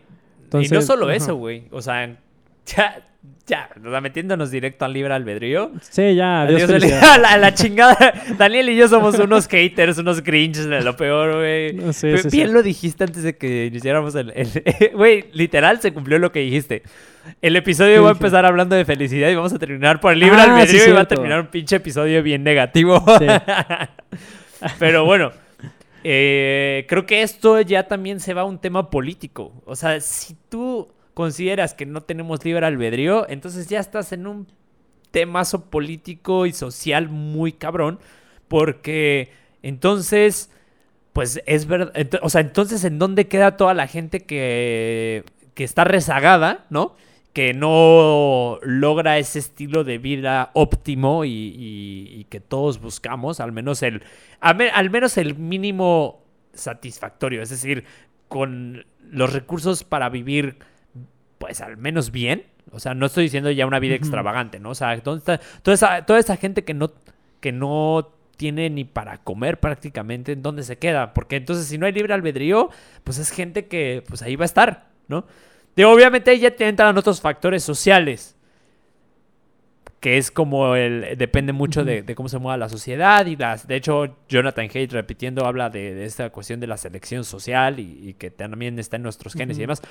[0.53, 1.65] y no solo eso, güey.
[1.71, 2.17] O sea,
[2.65, 3.03] ya,
[3.47, 5.71] ya, o sea, metiéndonos directo al libre albedrío.
[5.81, 8.13] Sí, ya, adiós, Adiós, a la, a la chingada.
[8.37, 11.73] Daniel y yo somos unos haters, unos grinches de lo peor, güey.
[11.73, 12.37] No, sí, sí, sí.
[12.37, 14.33] Bien lo dijiste antes de que iniciáramos el...
[14.93, 16.83] Güey, literal se cumplió lo que dijiste.
[17.41, 20.19] El episodio ¿Qué va a empezar hablando de felicidad y vamos a terminar por el
[20.19, 23.03] libre Ah, sí, albedrío y va a terminar un pinche episodio bien negativo.
[24.79, 25.31] Pero bueno,
[26.03, 29.53] eh, creo que esto ya también se va a un tema político.
[29.65, 34.47] O sea, si tú consideras que no tenemos libre albedrío, entonces ya estás en un
[35.11, 37.99] temazo político y social muy cabrón.
[38.47, 40.49] Porque entonces,
[41.13, 41.93] pues es verdad.
[42.21, 46.95] O sea, entonces, ¿en dónde queda toda la gente que, que está rezagada, ¿no?
[47.39, 54.03] Que no logra ese estilo de vida óptimo y, que todos buscamos, al menos el,
[54.41, 56.21] al menos el mínimo
[56.51, 57.85] satisfactorio, es decir,
[58.27, 60.57] con los recursos para vivir,
[61.37, 62.43] pues al menos bien.
[62.73, 64.71] O sea, no estoy diciendo ya una vida extravagante, ¿no?
[64.71, 66.91] O sea, ¿dónde está toda esa, toda esa gente que no,
[67.39, 71.13] que no tiene ni para comer prácticamente, ¿en dónde se queda?
[71.13, 72.69] Porque entonces si no hay libre albedrío,
[73.05, 75.25] pues es gente que pues ahí va a estar, ¿no?
[75.79, 78.35] Digo, obviamente ahí ya te entran otros factores sociales,
[80.01, 83.77] que es como el, depende mucho de, cómo se mueva la sociedad y las, de
[83.77, 88.77] hecho Jonathan Haidt repitiendo habla de, esta cuestión de la selección social y, que también
[88.77, 89.81] está en nuestros genes y demás.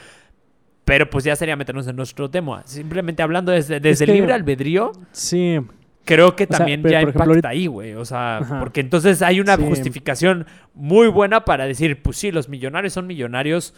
[0.85, 2.65] Pero pues ya sería meternos en nuestro tema.
[2.67, 4.93] Simplemente hablando desde, desde el libre albedrío.
[5.13, 5.59] Sí
[6.05, 7.95] creo que también ya impacta ahí, güey.
[7.95, 12.93] O sea, porque entonces hay una justificación muy buena para decir, pues sí, los millonarios
[12.93, 13.75] son millonarios,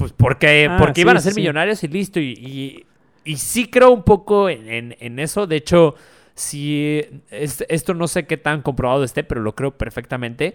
[0.00, 2.20] pues porque, ah, porque iban a ser millonarios y listo.
[2.20, 2.86] Y,
[3.22, 5.46] y, sí creo un poco en, eso.
[5.46, 5.94] De hecho,
[6.34, 10.54] si esto no sé qué tan comprobado esté, pero lo creo perfectamente.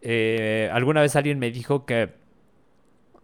[0.00, 2.10] Eh, alguna vez alguien me dijo que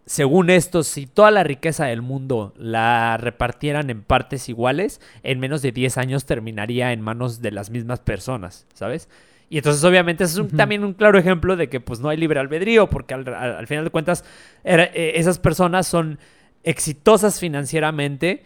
[0.05, 5.61] según esto, si toda la riqueza del mundo la repartieran en partes iguales, en menos
[5.61, 9.09] de 10 años terminaría en manos de las mismas personas, ¿sabes?
[9.49, 12.87] Y entonces obviamente es también un claro ejemplo de que pues no hay libre albedrío,
[12.87, 14.23] porque al, final de cuentas
[14.63, 16.19] eh, esas personas son
[16.63, 18.43] exitosas financieramente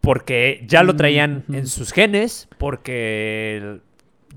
[0.00, 3.78] porque ya lo traían en sus genes, porque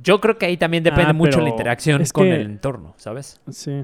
[0.03, 3.41] yo creo que ahí también depende ah, mucho la interacción con el entorno, ¿sabes?
[3.49, 3.83] Sí.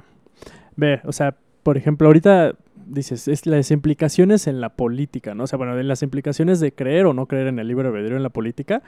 [0.75, 2.53] Ve, o sea, por ejemplo, ahorita
[2.85, 5.45] dices, es las implicaciones en la política, ¿no?
[5.45, 8.15] O sea, bueno, en las implicaciones de creer o no creer en el libre albedrío
[8.15, 8.83] en la política.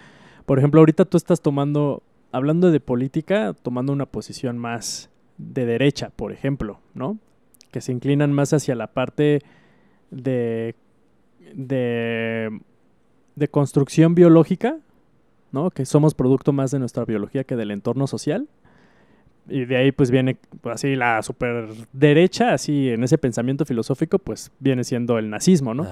[0.46, 6.10] Por ejemplo, ahorita tú estás tomando, hablando de política, tomando una posición más de derecha,
[6.10, 7.20] por ejemplo, ¿no?
[7.72, 9.40] Que se inclinan más hacia la parte
[10.10, 10.76] de,
[11.54, 12.60] de,
[13.36, 14.78] de construcción biológica,
[15.52, 15.70] ¿no?
[15.70, 18.50] Que somos producto más de nuestra biología que del entorno social.
[19.48, 24.18] Y de ahí pues viene pues, así la super derecha, así en ese pensamiento filosófico,
[24.18, 25.88] pues viene siendo el nazismo, ¿no?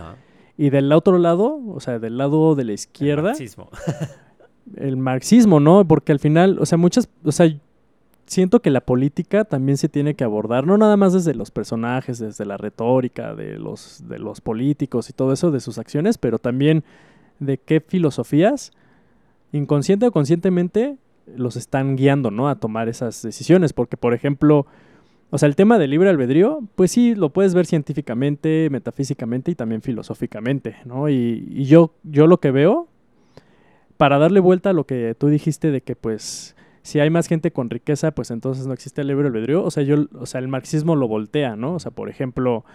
[0.57, 3.21] Y del otro lado, o sea, del lado de la izquierda.
[3.21, 3.69] El marxismo.
[4.75, 5.85] el marxismo, ¿no?
[5.87, 7.53] Porque al final, o sea, muchas, o sea,
[8.25, 12.19] siento que la política también se tiene que abordar, no nada más desde los personajes,
[12.19, 16.39] desde la retórica de los, de los políticos y todo eso, de sus acciones, pero
[16.39, 16.83] también
[17.39, 18.71] de qué filosofías,
[19.51, 20.97] inconsciente o conscientemente,
[21.35, 22.49] los están guiando, ¿no?
[22.49, 23.73] A tomar esas decisiones.
[23.73, 24.65] Porque, por ejemplo,
[25.29, 29.55] o sea, el tema del libre albedrío, pues sí, lo puedes ver científicamente, metafísicamente y
[29.55, 31.09] también filosóficamente, ¿no?
[31.09, 32.87] Y, yo, yo lo que veo,
[34.01, 37.51] para darle vuelta a lo que tú dijiste de que, pues, si hay más gente
[37.51, 39.63] con riqueza, pues entonces no existe el libre albedrío.
[39.63, 41.75] O sea, yo, o sea, el marxismo lo voltea, ¿no?
[41.75, 42.65] O sea, por ejemplo,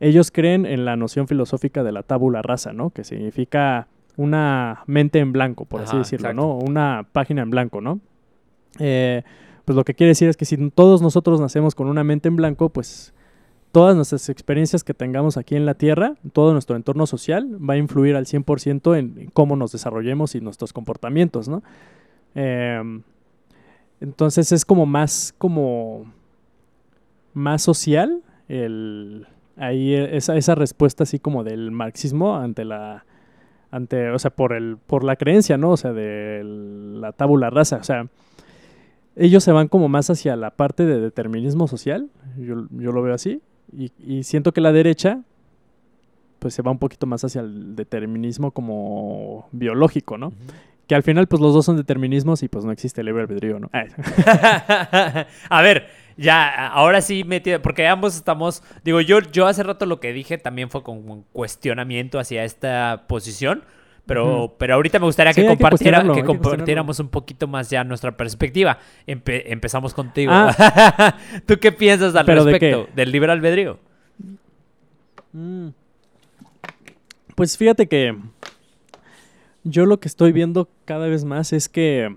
[0.00, 2.88] ellos creen en la noción filosófica de la tábula rasa, ¿no?
[2.88, 6.56] Que significa una mente en blanco, por así decirlo, ¿no?
[6.56, 8.00] Una página en blanco, ¿no?
[8.78, 9.22] Eh,
[9.66, 12.36] pues lo que quiere decir es que si todos nosotros nacemos con una mente en
[12.36, 13.12] blanco, pues
[13.72, 17.76] todas nuestras experiencias que tengamos aquí en la Tierra, todo nuestro entorno social, va a
[17.76, 21.62] influir al 100% en cómo nos desarrollemos y nuestros comportamientos, ¿no?
[22.34, 23.02] Em,
[24.00, 26.12] entonces es como más, como
[27.34, 33.04] más social el, ahí esa, esa respuesta así como del marxismo ante la
[33.70, 35.70] ante, o sea, por el, por la creencia, ¿no?
[35.70, 37.76] O sea, de la tabula rasa.
[37.76, 38.08] O sea,
[39.16, 43.14] ellos se van como más hacia la parte de determinismo social, yo, yo lo veo
[43.14, 43.40] así,
[43.72, 45.20] y, y, siento que la derecha,
[46.38, 50.32] pues se va un poquito más hacia el determinismo como biológico, ¿no?
[50.86, 53.60] Que al final, pues los dos son determinismos y pues no existe el libre albedrío,
[53.60, 53.70] ¿no?
[55.50, 60.00] a ver, ya, ahora sí metido, porque ambos estamos, digo, yo, yo hace rato lo
[60.00, 63.64] que dije también fue con un cuestionamiento hacia esta posición,
[64.06, 68.78] pero, pero ahorita me gustaría que, compartiera, que, compartiéramos un poquito más ya nuestra perspectiva.
[69.06, 70.32] empezamos contigo.
[70.34, 71.16] Ah.
[71.46, 73.78] ¿Tú qué piensas al respecto del libre albedrío?
[75.32, 75.68] Mm.
[77.34, 78.16] Pues fíjate que
[79.64, 82.16] yo lo que estoy viendo cada vez más es que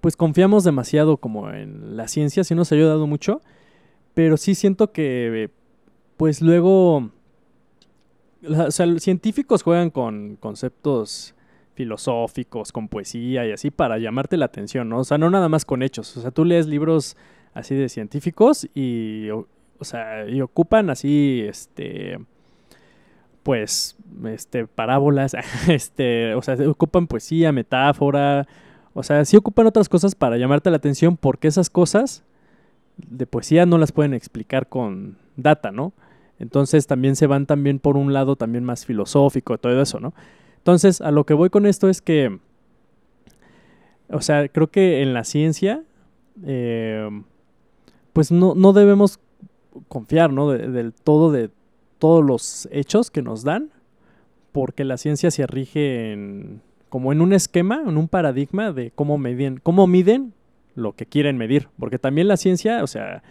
[0.00, 3.40] pues confiamos demasiado como en la ciencia, sí nos ha ayudado mucho,
[4.14, 5.50] pero sí siento que
[6.16, 7.10] pues luego
[8.48, 11.34] o sea, los científicos juegan con conceptos
[11.74, 15.00] filosóficos, con poesía y así para llamarte la atención, ¿no?
[15.00, 16.16] O sea, no nada más con hechos.
[16.16, 17.16] O sea, tú lees libros
[17.54, 19.46] así de científicos y, o,
[19.82, 22.18] sea, y ocupan así, este,
[23.42, 25.36] pues, este, parábolas,
[25.68, 28.48] este, o sea, ocupan poesía, metáfora,
[28.94, 32.24] o sea, sí ocupan otras cosas para llamarte la atención porque esas cosas
[32.96, 35.92] de poesía no las pueden explicar con data, ¿no?
[36.38, 40.14] Entonces también se van también por un lado también más filosófico, todo eso, ¿no?
[40.58, 42.38] Entonces, a lo que voy con esto es que,
[44.10, 45.84] o sea, creo que en la ciencia,
[46.44, 47.08] eh,
[48.12, 49.20] pues no, no, debemos
[49.88, 50.50] confiar, ¿no?
[50.50, 51.50] del todo de
[51.98, 53.70] todos los hechos que nos dan,
[54.52, 59.18] porque la ciencia se rige en, como en un esquema, en un paradigma de cómo
[59.18, 60.32] miden, cómo miden
[60.74, 63.22] lo que quieren medir, porque también la ciencia, o sea,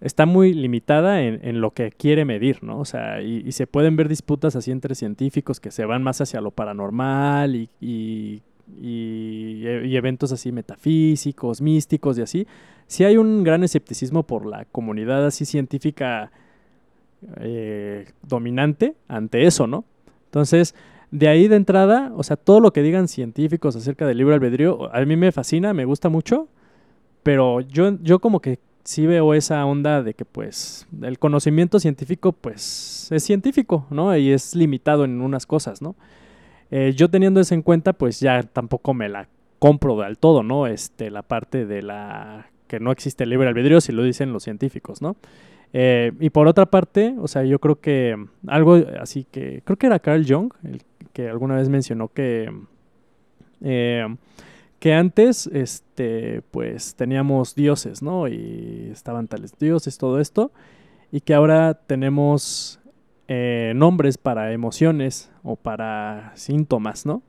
[0.00, 2.78] está muy limitada en, lo que quiere medir, ¿no?
[2.78, 6.40] O sea, y, se pueden ver disputas así entre científicos que se van más hacia
[6.40, 9.66] lo paranormal y, y,
[9.96, 12.46] eventos así metafísicos, místicos y así.
[12.86, 16.30] Sí hay un gran escepticismo por la comunidad así científica
[17.38, 19.84] eh, dominante ante eso, ¿no?
[20.26, 20.74] Entonces,
[21.10, 24.94] de ahí de entrada, o sea, todo lo que digan científicos acerca del libre albedrío,
[24.94, 26.48] a mí me fascina, me gusta mucho,
[27.22, 32.32] pero yo, yo como que sí veo esa onda de que pues el conocimiento científico
[32.32, 34.16] pues es científico, ¿no?
[34.16, 35.96] Y es limitado en unas cosas, ¿no?
[36.70, 39.28] Eh, yo teniendo eso en cuenta pues ya tampoco me la
[39.58, 40.66] compro del todo, ¿no?
[40.68, 45.02] Este, la parte de la que no existe libre albedrío si lo dicen los científicos,
[45.02, 45.16] ¿no?
[45.72, 48.16] Eh, y por otra parte, o sea, yo creo que
[48.46, 50.82] algo así que, creo que era Carl Jung, el
[51.12, 52.52] que alguna vez mencionó que...
[53.62, 54.06] Eh,
[54.78, 58.28] que antes, este, pues teníamos dioses, ¿no?
[58.28, 60.52] Y estaban tales dioses, todo esto,
[61.10, 62.80] y que ahora tenemos
[63.28, 67.22] eh, nombres para emociones o para síntomas, ¿no?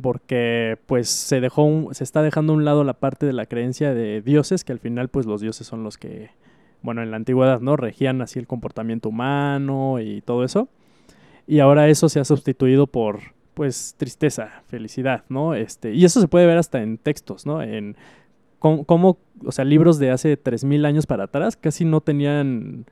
[0.00, 3.92] Porque pues se dejó se está dejando a un lado la parte de la creencia
[3.92, 6.30] de dioses, que al final pues los dioses son los que,
[6.82, 7.76] bueno, en la antigüedad, ¿no?
[7.76, 10.68] Regían así el comportamiento humano y todo eso.
[11.48, 15.56] Y ahora eso se ha sustituido por pues tristeza, felicidad, ¿no?
[15.56, 17.60] Este, y eso se puede ver hasta en textos, ¿no?
[17.60, 17.96] En
[18.60, 22.86] cómo, o sea, libros de hace 3000 años para atrás casi no tenían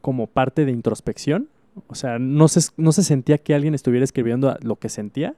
[0.00, 1.48] como parte de introspección,
[1.88, 5.34] o sea, no se, no se sentía que alguien estuviera escribiendo lo que sentía.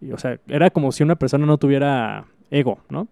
[0.00, 3.06] Y, o sea, era como si una persona no tuviera ego, ¿no?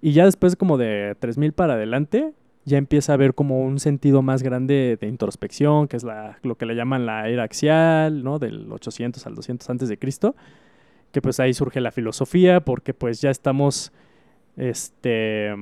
[0.00, 2.32] Y ya después como de 3000 para adelante,
[2.64, 6.56] ya empieza a haber como un sentido más grande de introspección, que es la, lo
[6.56, 8.38] que le llaman la era axial, ¿no?
[8.38, 10.34] Del 800 al 200 antes de Cristo,
[11.12, 13.92] que pues ahí surge la filosofía, porque pues ya estamos,
[14.56, 15.54] este,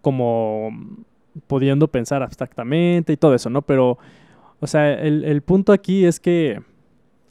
[0.00, 0.70] como
[1.46, 3.60] pudiendo pensar abstractamente y todo eso, ¿no?
[3.60, 3.98] Pero,
[4.60, 6.62] o sea, el, el punto aquí es que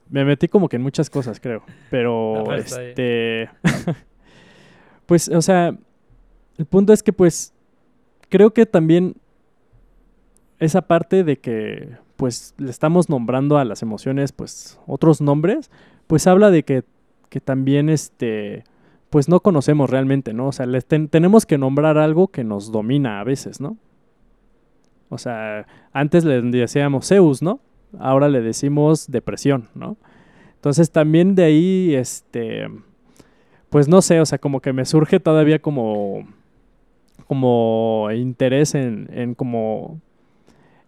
[0.09, 3.49] me metí como que en muchas cosas, creo, pero, este,
[5.07, 5.75] pues, o sea,
[6.59, 7.54] el punto es que pues
[8.29, 9.15] creo que también
[10.59, 15.69] esa parte de que pues le estamos nombrando a las emociones pues otros nombres,
[16.07, 16.83] pues habla de que,
[17.29, 18.63] que también este
[19.09, 20.47] pues no conocemos realmente, ¿no?
[20.47, 20.65] O sea,
[21.09, 23.77] tenemos que nombrar algo que nos domina a veces, ¿no?
[25.09, 27.61] O sea, antes le decíamos Zeus, ¿no?
[27.97, 29.97] Ahora le decimos depresión, ¿no?
[30.55, 32.67] Entonces también de ahí, este,
[33.69, 36.27] pues no sé, o sea, como que me surge todavía como
[37.25, 39.99] como interés en, en como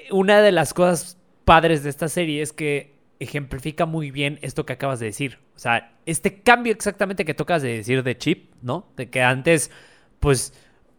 [0.10, 4.74] una de las cosas padres de esta serie es que ejemplifica muy bien esto que
[4.74, 5.38] acabas de decir.
[5.56, 8.88] O sea, este cambio exactamente que tocas de decir de Chip, ¿no?
[8.96, 9.72] De que antes,
[10.22, 10.54] pues,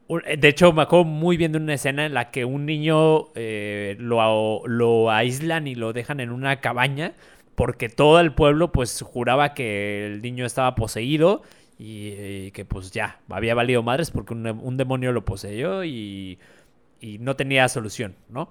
[0.08, 3.96] de hecho me acuerdo muy bien de una escena en la que un niño eh,
[3.98, 7.14] lo, lo aíslan y lo dejan en una cabaña
[7.54, 11.42] porque todo el pueblo pues juraba que el niño estaba poseído
[11.78, 16.38] y, que pues ya, había valido madres porque un, demonio lo poseyó y,
[17.00, 18.50] y, no tenía solución, ¿no?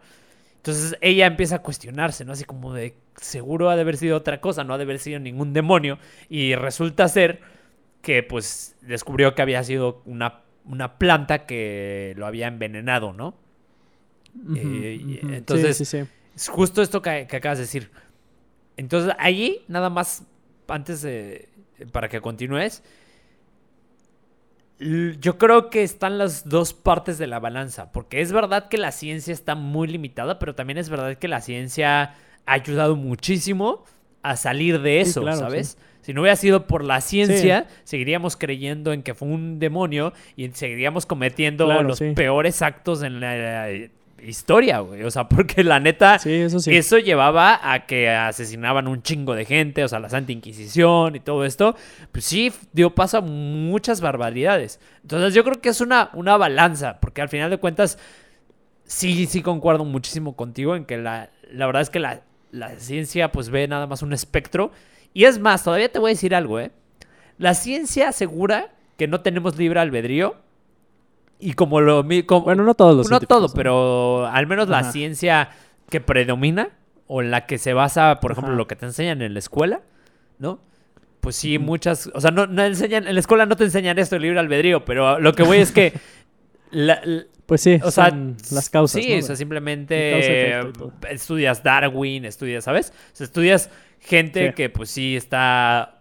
[0.58, 2.32] Entonces ella empieza a cuestionarse, ¿no?
[2.32, 5.20] Así como de, seguro ha de haber sido otra cosa, no ha de haber sido
[5.20, 6.00] ningún demonio.
[6.28, 7.40] Y resulta ser
[8.02, 13.36] que pues descubrió que había sido una, una planta que lo había envenenado, ¿no?
[14.56, 15.94] Eh, entonces,
[16.36, 17.92] Es justo esto que, que acabas de decir.
[18.76, 20.24] Entonces, ahí, nada más,
[20.68, 21.48] antes de,
[21.92, 22.84] para que continúes,
[24.80, 28.92] yo creo que están las dos partes de la balanza, porque es verdad que la
[28.92, 32.16] ciencia está muy limitada, pero también es verdad que la ciencia
[32.46, 33.86] ha ayudado muchísimo
[34.22, 35.78] a salir de Sí, eso, claro, ¿sabes?
[36.02, 40.50] Si no hubiera sido por la ciencia, seguiríamos creyendo en que fue un demonio y
[40.50, 43.68] seguiríamos cometiendo Claro, los peores actos en la,
[44.28, 45.04] historia, güey.
[45.04, 46.76] O sea, porque la neta, Sí, eso sí.
[46.76, 51.20] eso llevaba a que asesinaban un chingo de gente, o sea, la Santa Inquisición y
[51.20, 51.76] todo esto.
[52.12, 54.80] Pues sí, dio paso a muchas barbaridades.
[55.02, 57.98] Entonces yo creo que es una, una balanza, porque al final de cuentas,
[58.86, 62.22] sí, sí concuerdo muchísimo contigo en que la, la verdad es que la,
[62.52, 64.72] la ciencia pues ve nada más un espectro.
[65.14, 66.72] Y es más, todavía te voy a decir algo, ¿eh?
[67.38, 70.36] La ciencia asegura que no tenemos libre albedrío.
[71.40, 72.06] Y como lo...
[72.26, 75.50] como- Bueno, no todos los no todo, pero al menos la ciencia
[75.90, 76.70] que predomina
[77.08, 78.58] o en la que se basa, por ejemplo, Ajá.
[78.58, 79.82] lo que te enseñan en la escuela,
[80.40, 80.60] ¿no?
[81.20, 84.16] Pues sí, muchas, o sea, no, no enseñan, en la escuela no te enseñan esto,
[84.16, 85.94] el libre albedrío, pero lo que voy es que,
[86.72, 89.02] la- la- Pues sí, o sea, son las causas.
[89.04, 89.20] sí, ¿no?
[89.20, 90.60] o sea, simplemente
[91.10, 92.92] estudias Darwin, estudias, ¿sabes?
[93.14, 93.70] O sea, estudias
[94.00, 94.54] gente Sí.
[94.54, 96.00] que pues sí está,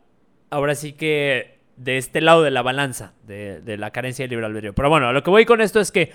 [0.50, 4.46] ahora sí que de este lado de la balanza, de, de la carencia de libre
[4.46, 4.74] albedrío.
[4.74, 6.12] Pero bueno, lo que voy con esto es que,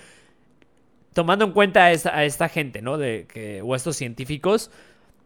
[1.13, 2.97] tomando en cuenta a esta, a esta gente, ¿no?
[2.97, 4.71] De que, o estos científicos,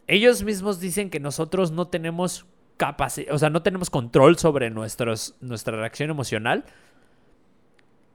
[0.08, 2.46] ellos mismos dicen que nosotros no tenemos
[2.78, 6.66] capacidad, o sea, no tenemos control sobre nuestros, nuestra reacción emocional.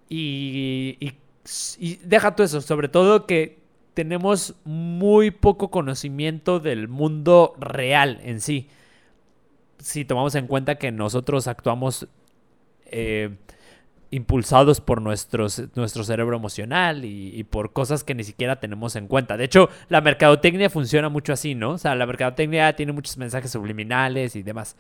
[0.08, 1.12] Y, y,
[1.78, 3.58] y deja tú eso, sobre todo que
[3.94, 8.68] tenemos muy poco conocimiento del mundo real en sí.
[9.78, 12.08] Si tomamos en cuenta que nosotros actuamos
[12.86, 13.36] eh,
[14.10, 19.06] impulsados por nuestros, nuestro cerebro emocional y, y por cosas que ni siquiera tenemos en
[19.06, 19.36] cuenta.
[19.36, 21.72] De hecho, la mercadotecnia funciona mucho así, ¿no?
[21.72, 24.76] O sea, la mercadotecnia tiene muchos mensajes subliminales y demás.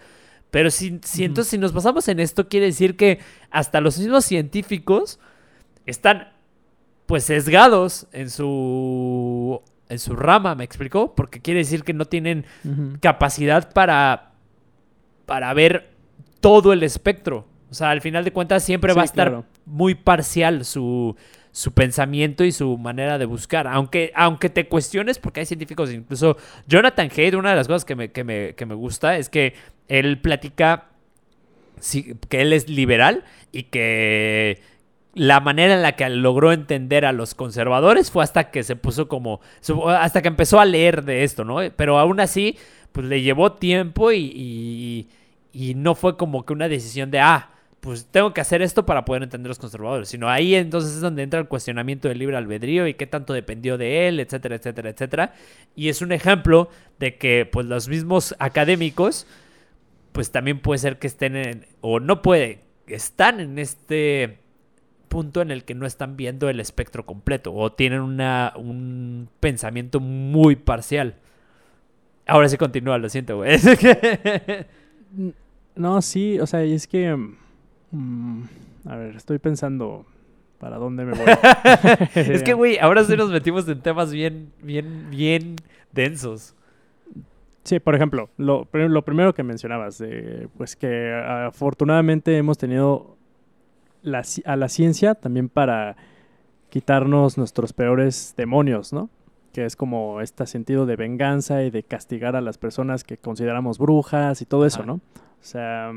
[0.50, 1.26] Pero si, si Ujú.
[1.26, 3.20] entonces si nos basamos en esto, quiere decir que
[3.50, 5.20] hasta los mismos científicos
[5.84, 6.28] están
[7.06, 11.14] pues sesgados en su en su rama, ¿me explicó?
[11.14, 12.44] Porque quiere decir que no tienen
[13.00, 14.27] capacidad para
[15.28, 15.90] para ver
[16.40, 17.46] todo el espectro.
[17.70, 19.44] O sea, al final de cuentas siempre va a estar claro.
[19.66, 21.14] muy parcial su,
[21.52, 23.68] su pensamiento y su manera de buscar.
[23.68, 27.94] Aunque, aunque te cuestiones, porque hay científicos, incluso Jonathan Haidt, una de las cosas que
[27.94, 29.52] me, que me, que me gusta es que
[29.86, 30.86] él platica
[31.78, 34.62] sí, que él es liberal y que
[35.12, 39.08] la manera en la que logró entender a los conservadores fue hasta que se puso
[39.08, 39.40] como,
[39.88, 41.58] hasta que empezó a leer de esto, ¿no?
[41.76, 42.56] Pero aún así,
[42.92, 45.08] pues le llevó tiempo y, y,
[45.52, 49.04] y no fue como que una decisión de, ah, pues tengo que hacer esto para
[49.04, 52.86] poder entender los conservadores, sino ahí entonces es donde entra el cuestionamiento del libre albedrío
[52.86, 55.34] y qué tanto dependió de él, etcétera, etcétera, etcétera.
[55.76, 59.26] Y es un ejemplo de que pues los mismos académicos
[60.12, 64.38] pues también puede ser que estén en, o no puede, están en este
[65.08, 70.00] punto en el que no están viendo el espectro completo o tienen una, un pensamiento
[70.00, 71.14] muy parcial.
[72.28, 73.58] Ahora sí continúa, lo siento, güey.
[73.80, 74.66] Que-
[75.74, 77.16] No, sí, o sea, y es que.
[77.90, 78.42] mm,
[78.86, 80.04] a ver, estoy pensando
[80.58, 81.26] para dónde me voy.
[82.14, 85.56] es que, güey, ahora sí nos metimos en temas bien, bien, bien
[85.92, 86.54] densos.
[87.64, 91.12] Sí, por ejemplo, lo, pri- lo primero que mencionabas, de, pues que
[91.46, 93.16] afortunadamente hemos tenido
[94.02, 95.96] la a la ciencia también para
[96.70, 99.10] quitarnos nuestros peores demonios, ¿no?
[99.58, 103.78] Que es como este sentido de venganza y de castigar a las personas que consideramos
[103.78, 104.86] brujas y todo eso.
[104.86, 104.92] ¿no?
[104.94, 105.00] O
[105.40, 105.92] sea,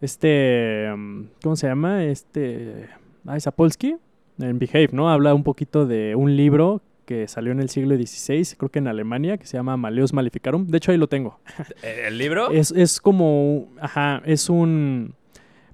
[0.00, 2.02] este, mm, ¿cómo se llama?
[2.02, 2.88] Este,
[3.24, 3.98] ay, Sapolsky,
[4.40, 5.10] en Behave, ¿no?
[5.10, 8.88] Habla un poquito de un libro que salió en el siglo XVI, creo que en
[8.88, 10.66] Alemania, que se llama Maleus Maleficarum.
[10.66, 11.38] De hecho, ahí lo tengo.
[11.84, 12.50] ¿El libro?
[12.50, 15.14] Es, es como, ajá, es un,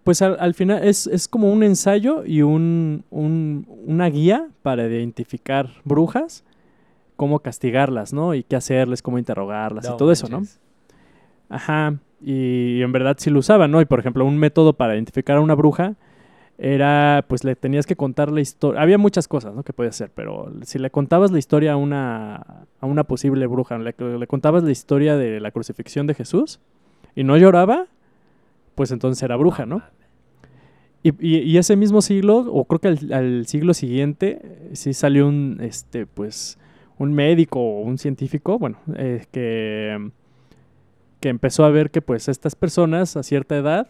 [0.05, 4.86] pues al, al final es, es como un ensayo y un, un- una guía para
[4.86, 6.44] identificar brujas,
[7.16, 8.34] cómo castigarlas, ¿no?
[8.34, 10.38] Y qué hacerles, cómo interrogarlas y todo eso, ¿no?
[11.48, 13.80] Ajá, y en verdad sí lo usaban, ¿no?
[13.80, 15.94] Y por ejemplo, un método para identificar a una bruja
[16.57, 18.80] era, pues le tenías que contar la historia.
[18.80, 19.62] Había muchas cosas, ¿no?
[19.64, 22.36] Que podías hacer, pero si le contabas la historia a una,
[22.80, 26.61] a una posible bruja, le, le contabas la historia de la crucifixión de Jesús
[27.16, 27.86] y no lloraba,
[28.74, 29.82] pues entonces era bruja, ¿no?
[31.02, 35.28] Y, y- y ese mismo siglo, o creo que al, al siglo siguiente, sí salió
[35.28, 36.58] un, este, pues,
[36.98, 40.10] un médico o un científico, bueno, eh, que,
[41.20, 43.88] que empezó a ver que, pues, estas personas a cierta edad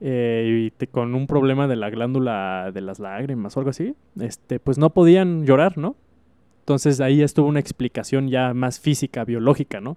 [0.00, 3.94] eh, y te- con un problema de la glándula de las lágrimas o algo así,
[4.18, 5.96] este, pues no podían llorar, ¿no?
[6.60, 9.96] Entonces ahí estuvo una explicación ya más física, biológica, ¿no?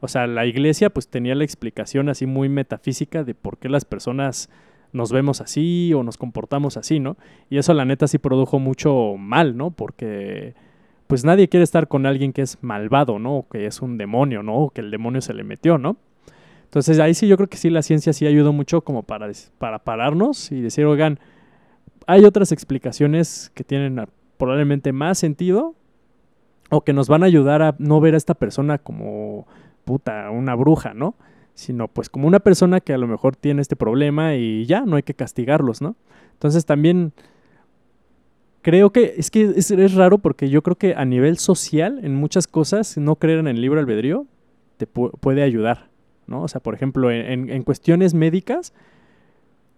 [0.00, 3.84] O sea, la iglesia pues tenía la explicación así muy metafísica de por qué las
[3.84, 4.48] personas
[4.92, 7.16] nos vemos así o nos comportamos así, ¿no?
[7.48, 9.70] Y eso la neta sí produjo mucho mal, ¿no?
[9.70, 10.54] Porque
[11.06, 13.38] pues nadie quiere estar con alguien que es malvado, ¿no?
[13.38, 14.56] O que es un demonio, ¿no?
[14.56, 15.96] O que el demonio se le metió, ¿no?
[16.64, 19.28] Entonces ahí sí yo creo que sí la ciencia sí ayudó mucho como para,
[19.58, 21.18] para pararnos y decir, oigan,
[22.06, 24.00] hay otras explicaciones que tienen
[24.38, 25.74] probablemente más sentido
[26.70, 29.46] o que nos van a ayudar a no ver a esta persona como
[29.84, 31.14] puta, una bruja, ¿no?
[31.54, 34.96] Sino pues como una persona que a lo mejor tiene este problema y ya, no
[34.96, 35.96] hay que castigarlos, ¿no?
[36.32, 37.12] Entonces también
[38.62, 42.46] creo que es que es, raro porque yo creo que a nivel social, en muchas
[42.46, 44.26] cosas, no creer en el libro albedrío
[44.76, 45.90] te puede ayudar,
[46.26, 46.42] ¿no?
[46.42, 48.72] O sea, por ejemplo, en, cuestiones médicas,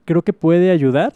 [0.05, 1.15] creo que puede ayudar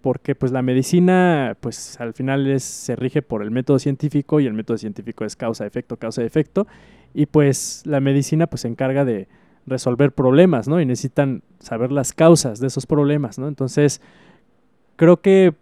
[0.00, 4.54] porque pues la medicina pues al final se rige por el método científico y el
[4.54, 6.66] método científico es causa-efecto, causa-efecto
[7.14, 9.28] y pues la medicina pues se encarga de
[9.66, 10.80] resolver problemas, ¿no?
[10.80, 13.48] Y necesitan saber las causas de esos problemas, ¿no?
[13.48, 14.00] Entonces
[14.96, 15.54] creo que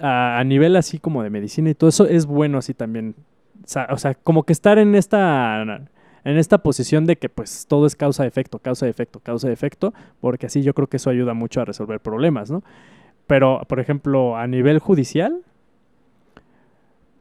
[0.00, 3.14] a, nivel así como de medicina y todo eso es bueno así también,
[3.90, 5.62] o sea, como que estar en esta
[6.26, 10.88] en esta posición de que pues todo es causa-efecto, causa-efecto, causa-efecto, porque así yo creo
[10.88, 12.64] que eso ayuda mucho a resolver problemas, ¿no?
[13.28, 15.42] Pero, por ejemplo, a nivel judicial,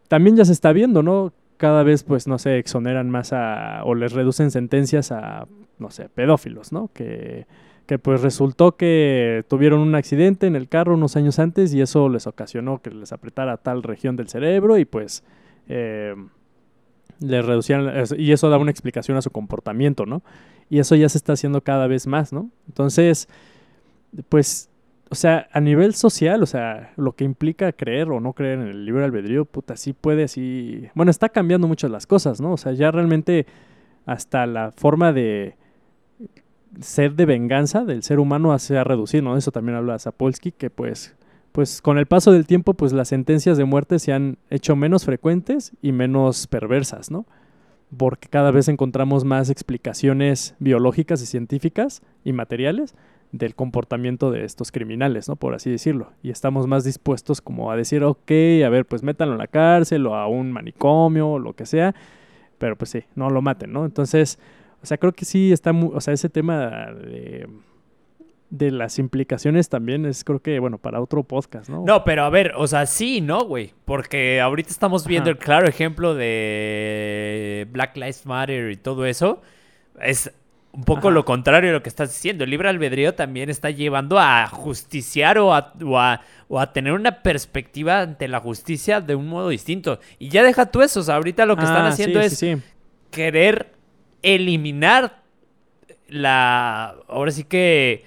[0.07, 1.33] también ya se está viendo, ¿no?
[1.57, 5.47] Cada vez, pues, no sé, exoneran más a, o les reducen sentencias a,
[5.79, 6.89] no sé, pedófilos, ¿no?
[6.93, 7.45] Que,
[7.85, 12.09] que pues resultó que tuvieron un accidente en el carro unos años antes y eso
[12.09, 15.23] les ocasionó que les apretara tal región del cerebro y pues
[15.67, 16.15] eh,
[17.19, 20.23] les reducían, y eso da una explicación a su comportamiento, ¿no?
[20.69, 22.49] Y eso ya se está haciendo cada vez más, ¿no?
[22.67, 23.29] Entonces,
[24.29, 24.69] pues
[25.15, 28.67] o sea, a nivel social, o sea, lo que implica creer o no creer en
[28.67, 30.89] el libre albedrío, puta, sí puede, así...
[30.93, 32.51] Bueno, está cambiando muchas las cosas, ¿no?
[32.51, 33.45] O sea, ya realmente
[34.05, 35.55] hasta la forma de
[36.81, 39.37] ser de venganza del ser humano se ha reducido, ¿no?
[39.37, 41.15] Eso también habla Sapolsky, que pues,
[41.53, 45.05] pues con el paso del tiempo, pues las sentencias de muerte se han hecho menos
[45.05, 47.25] frecuentes y menos perversas, ¿no?
[47.95, 52.95] Porque cada vez encontramos más explicaciones biológicas y científicas y materiales
[53.37, 55.35] del comportamiento de estos criminales, ¿no?
[55.35, 56.13] Por así decirlo.
[56.23, 58.31] Y estamos más dispuestos como a decir, ok,
[58.65, 61.93] a ver, pues métanlo en la cárcel o a un manicomio o lo que sea,
[62.57, 63.85] pero pues sí, no lo maten, ¿no?
[63.85, 64.39] Entonces,
[64.81, 67.49] o sea, creo que sí está, muy, o sea, ese tema de,
[68.49, 71.83] de las implicaciones también es, creo que, bueno, para otro podcast, ¿no?
[71.85, 73.73] No, pero a ver, o sea, sí, ¿no, güey?
[73.83, 79.41] Porque ahorita estamos viendo el claro ejemplo de Black Lives Matter y todo eso.
[80.01, 80.31] Es
[80.75, 82.43] un poco lo contrario de lo que estás diciendo.
[82.43, 85.73] El libre albedrío también está llevando a justiciar o a,
[86.49, 89.99] o a, tener una perspectiva ante la justicia de un modo distinto.
[90.19, 90.99] Y ya deja tú eso.
[90.99, 92.43] O sea, ahorita lo que están ah, haciendo es
[93.09, 93.71] querer
[94.21, 95.21] eliminar
[96.09, 96.95] la.
[97.07, 98.03] Ahora sí que.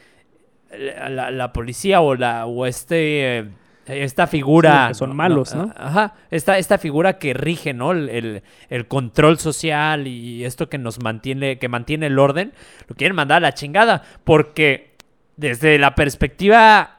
[0.71, 2.45] La, policía o la.
[2.45, 3.39] o este.
[3.39, 3.49] Eh,
[3.89, 4.93] esta figura.
[4.95, 5.73] son malos, ¿no?
[5.77, 6.15] Ajá.
[6.31, 7.93] Esta, esta figura que rige, ¿no?
[7.93, 8.43] El,
[8.89, 12.53] control social y esto que nos mantiene, que mantiene el orden,
[12.87, 14.03] lo quieren mandar a la chingada.
[14.25, 14.95] Porque
[15.37, 16.97] desde la perspectiva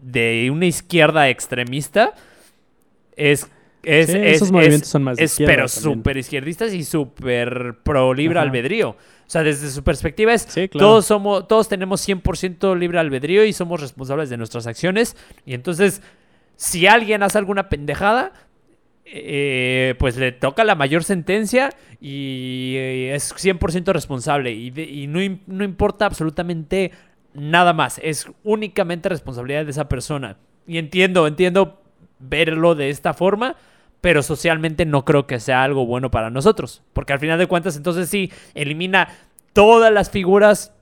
[0.00, 2.14] de una izquierda extremista,
[3.16, 3.48] es.
[3.84, 8.96] Es, esos movimientos son más de pero súper izquierdistas y súper pro libre albedrío.
[9.28, 13.78] O sea, desde su perspectiva es, todos, somos, todos tenemos 100% libre albedrío y somos
[13.78, 15.18] responsables de nuestras acciones.
[15.44, 16.00] Y entonces,
[16.56, 18.32] si alguien hace alguna pendejada,
[19.04, 24.52] eh, pues le toca la mayor sentencia y eh, es 100% responsable.
[24.52, 26.92] Y, no, no importa absolutamente
[27.34, 28.00] nada más.
[28.02, 30.38] Es únicamente responsabilidad de esa persona.
[30.66, 31.82] Y entiendo, entiendo
[32.18, 33.56] verlo de esta forma
[34.00, 36.82] pero socialmente no creo que sea algo bueno para nosotros.
[36.92, 39.08] Porque al final de cuentas, entonces sí, elimina
[39.52, 40.72] todas las figuras.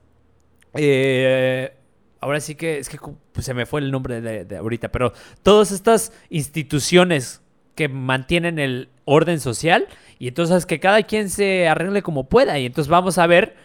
[0.74, 1.72] Eh,
[2.20, 2.98] ahora sí que es que
[3.32, 5.12] pues, se me fue el nombre de, ahorita, pero
[5.42, 7.40] todas estas instituciones
[7.74, 9.86] que mantienen el orden social
[10.18, 13.56] y entonces que cada quien se arregle como pueda y entonces vamos a ver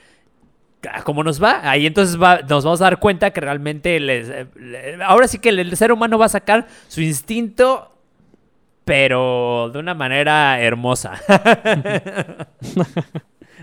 [1.03, 1.69] cómo nos va.
[1.69, 4.31] Ahí entonces nos vamos a dar cuenta que realmente les,
[5.05, 7.90] ahora sí que el ser humano va a sacar su instinto
[8.85, 11.13] pero de una manera hermosa.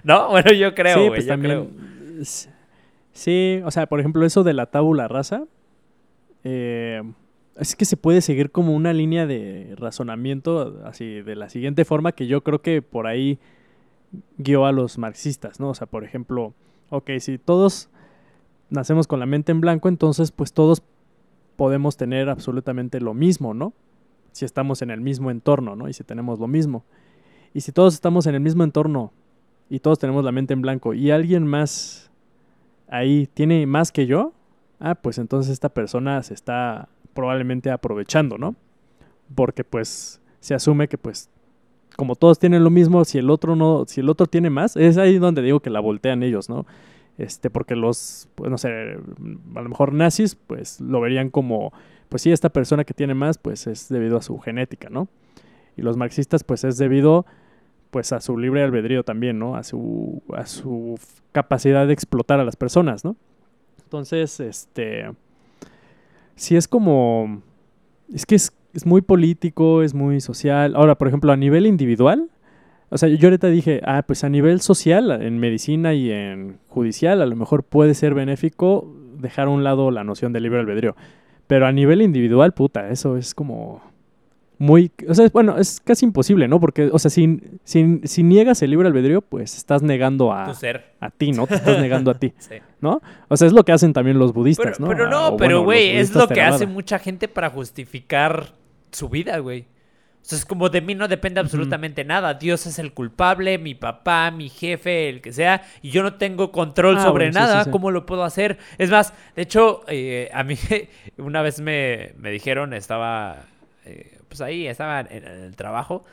[0.04, 0.28] ¿No?
[0.30, 1.68] Bueno, yo creo, sí, pues también,
[3.12, 5.44] Sí, o sea, por ejemplo, eso de la tabula rasa,
[6.44, 7.02] eh,
[7.56, 12.12] es que se puede seguir como una línea de razonamiento así de la siguiente forma
[12.12, 13.40] que yo creo que por ahí
[14.36, 15.70] guió a los marxistas, ¿no?
[15.70, 16.54] O sea, por ejemplo,
[16.90, 17.90] ok, si todos
[18.70, 20.82] nacemos con la mente en blanco, entonces pues todos
[21.56, 23.72] podemos tener absolutamente lo mismo, ¿no?
[24.38, 25.88] Si estamos en el mismo entorno, ¿no?
[25.88, 26.84] Y si tenemos lo mismo.
[27.52, 29.12] Y si todos estamos en el mismo entorno
[29.68, 32.10] y todos tenemos la mente en blanco y alguien más
[32.88, 34.32] ahí tiene más que yo,
[34.80, 38.54] ah, pues entonces esta persona se está probablemente aprovechando, ¿no?
[39.34, 41.30] Porque pues se asume que pues
[41.96, 44.98] como todos tienen lo mismo, si el otro no, si el otro tiene más, es
[44.98, 46.64] ahí donde digo que la voltean ellos, ¿no?
[47.18, 51.72] Este, porque los, pues, no sé, a lo mejor nazis, pues lo verían como,
[52.08, 55.08] pues sí, esta persona que tiene más, pues es debido a su genética, ¿no?
[55.76, 57.26] Y los marxistas, pues es debido,
[57.90, 59.56] pues a su libre albedrío también, ¿no?
[59.56, 60.98] A su, a su
[61.32, 63.16] capacidad de explotar a las personas, ¿no?
[63.84, 65.10] Entonces, este,
[66.36, 67.42] sí es como,
[68.12, 70.74] es que es, es muy político, es muy social.
[70.76, 72.30] Ahora, por ejemplo, a nivel individual,
[72.90, 77.20] o sea, yo ahorita dije, ah, pues a nivel social, en medicina y en judicial,
[77.20, 80.96] a lo mejor puede ser benéfico dejar a un lado la noción de libre albedrío.
[81.48, 83.82] Pero a nivel individual, puta, eso es como
[84.58, 84.90] muy...
[85.08, 86.60] O sea, bueno, es casi imposible, ¿no?
[86.60, 90.54] Porque, o sea, si, si, si niegas el libre albedrío, pues estás negando a, Tu
[90.54, 90.92] ser.
[91.00, 91.46] a ti, ¿no?
[91.46, 92.56] Te estás negando a ti, Sí.
[92.80, 93.00] ¿no?
[93.28, 94.88] O sea, es lo que hacen también los budistas, Pero, ¿no?
[94.88, 98.52] pero Ah, no, o pero güey, es lo que hace mucha gente para justificar
[98.92, 99.66] su vida, güey.
[100.28, 102.34] O sea, es como de mí no depende absolutamente nada.
[102.34, 106.52] Dios es el culpable, mi papá, mi jefe, el que sea, y yo no tengo
[106.52, 107.58] control Ah, sobre bueno, sí, nada.
[107.60, 107.70] sí, sí.
[107.70, 108.58] ¿Cómo lo puedo hacer?
[108.76, 110.54] Es más, de hecho, eh, a mí
[111.16, 113.36] una vez me, me dijeron, estaba,
[113.86, 116.04] eh, pues ahí, estaba en, en el trabajo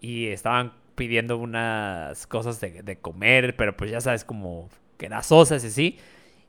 [0.00, 4.68] y estaban pidiendo unas cosas de, de comer, pero pues ya sabes, como
[4.98, 5.98] grasosas y así.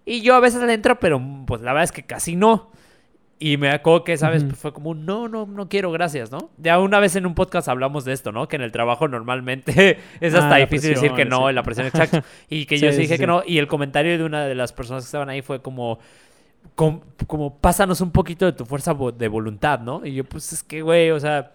[0.06, 2.72] Y yo a veces le entro, pero pues la verdad es que casi no.
[3.44, 4.22] Y me acuerdo que Ujú.
[4.30, 6.52] pues, fue como, un, no, no, no quiero, gracias, ¿no?
[6.60, 8.48] Ya una vez en un podcast hablamos de esto, ¿no?
[8.48, 11.54] Que en el trabajo normalmente es Ah, hasta la difícil decir que no, sí.
[11.56, 12.24] la presión exacta.
[12.50, 13.20] Y que Sí, yo sí dije sí.
[13.20, 13.42] que no.
[13.44, 15.98] Y el comentario de una de las personas que estaban ahí fue como,
[16.76, 20.06] com- como, pásanos un poquito de tu fuerza de voluntad, ¿no?
[20.06, 21.54] Y yo, pues es que, güey, o sea...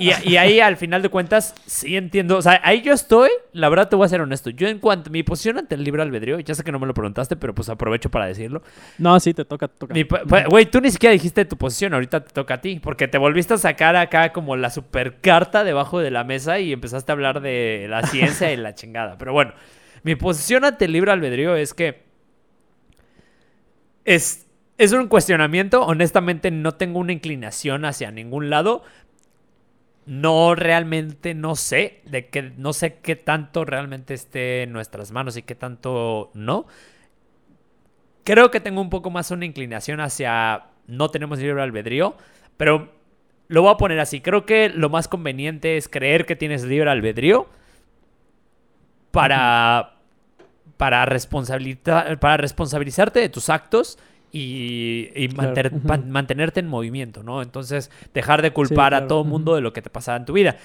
[0.00, 2.38] Y, y ahí, al final de cuentas, sí entiendo.
[2.38, 4.50] O sea, ahí yo estoy, la verdad te voy a ser honesto.
[4.50, 6.94] Yo en cuanto mi posición ante el libre albedrío, ya sé que no me lo
[6.94, 8.62] preguntaste, pero pues aprovecho para decirlo.
[8.98, 9.94] No, sí, te toca, te toca.
[9.94, 10.04] Mi
[10.48, 13.54] Güey, tú ni siquiera dijiste tu posición, ahorita te toca a ti, porque te volviste
[13.54, 17.40] a sacar acá como la super carta debajo de la mesa y empezaste a hablar
[17.40, 19.18] de la ciencia y la chingada.
[19.18, 19.52] Pero bueno,
[20.02, 22.02] mi posición ante el libre albedrío es que
[24.04, 24.46] es,
[24.78, 28.82] es un cuestionamiento, honestamente no tengo una inclinación hacia ningún lado.
[30.10, 35.36] No realmente no sé de que no sé qué tanto realmente esté en nuestras manos
[35.36, 36.66] y qué tanto no.
[38.24, 42.16] Creo que tengo un poco más una inclinación hacia no tenemos libre albedrío,
[42.56, 42.92] pero
[43.46, 44.20] lo voy a poner así.
[44.20, 47.48] Creo que lo más conveniente es creer que tienes libre albedrío
[49.12, 49.94] para,
[50.76, 53.96] para, responsabilita- para responsabilizarte de tus actos
[54.32, 55.86] y, y Claro, manter- ujú.
[55.86, 57.42] pan- mantenerte en movimiento, ¿no?
[57.42, 59.28] Entonces, dejar de culpar a claro, todo ujú.
[59.30, 60.56] mundo de lo que te pasaba en tu vida.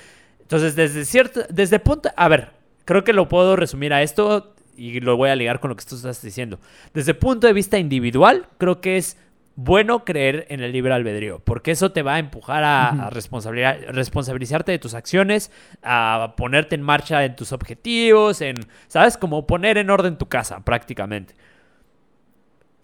[0.42, 2.50] Entonces, desde cierto, desde punto, a ver,
[2.86, 5.84] creo que lo puedo resumir a esto y lo voy a ligar con lo que
[5.86, 6.60] tú estás diciendo.
[6.94, 9.18] Desde el punto de vista individual, creo que es
[9.58, 13.80] bueno creer en el libre albedrío, porque eso te va a empujar a, a responsabilidad-
[13.88, 15.50] responsabilizarte de tus acciones,
[15.82, 18.58] a ponerte en marcha en tus objetivos, en,
[18.90, 19.16] ¿sabes?
[19.18, 21.36] Como poner en orden tu casa, prácticamente.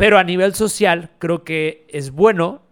[0.01, 2.63] Pero a nivel social, creo que es bueno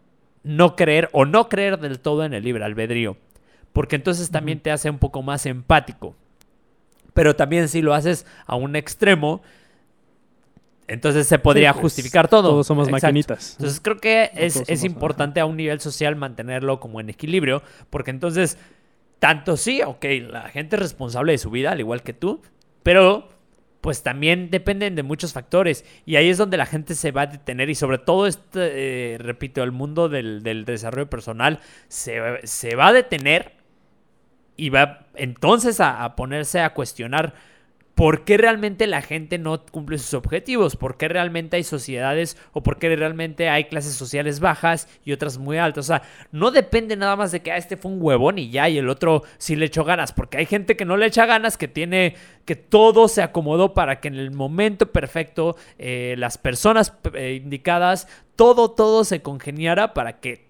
[0.41, 3.17] no creer o no creer del todo en el libre albedrío,
[3.71, 6.15] porque entonces también te hace un poco más empático.
[7.13, 9.43] Pero también si lo haces a un extremo,
[10.87, 12.49] entonces se podría Sí, pues, justificar todo.
[12.49, 13.05] Todos somos Exacto.
[13.05, 13.51] maquinitas.
[13.59, 17.61] Entonces creo que No es, importante a un nivel social mantenerlo como en equilibrio,
[17.91, 18.57] porque entonces,
[19.19, 22.41] tanto sí, ok, la gente es responsable de su vida, al igual que tú,
[22.81, 23.29] pero
[23.81, 25.85] pues también dependen de muchos factores.
[26.05, 27.69] Y ahí es donde la gente se va a detener.
[27.69, 32.87] Y sobre todo este, eh, repito, el mundo del, del desarrollo personal se, se va
[32.87, 33.53] a detener
[34.57, 37.33] y va entonces a, a ponerse a cuestionar
[37.99, 42.63] por qué realmente la gente no cumple sus objetivos, por qué realmente hay sociedades o
[42.63, 45.83] por qué realmente hay clases sociales bajas y otras muy altas.
[45.83, 48.69] O sea, no depende nada más de que ah, este fue un huevón y ya,
[48.69, 51.57] y el otro sí le echó ganas, porque hay gente que no le echa ganas,
[51.57, 56.93] que tiene, que todo se acomodó para que en el momento perfecto eh, las personas
[57.13, 60.48] eh, indicadas, todo, todo se congeniara para que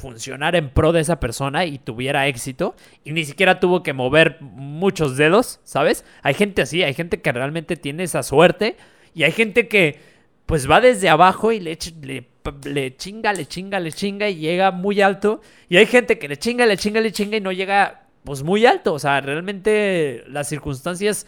[0.00, 2.74] funcionara en pro de esa persona y tuviera éxito
[3.04, 6.04] y ni siquiera tuvo que mover muchos dedos, ¿sabes?
[6.22, 8.76] Hay gente así, hay gente que realmente tiene esa suerte
[9.14, 10.00] y hay gente que
[10.46, 11.78] pues va desde abajo y le,
[12.64, 16.36] le, chinga, le chinga, le chinga y llega muy alto y hay gente que le
[16.38, 20.48] chinga, le chinga, le chinga y no llega pues muy alto, o sea, realmente las
[20.48, 21.26] circunstancias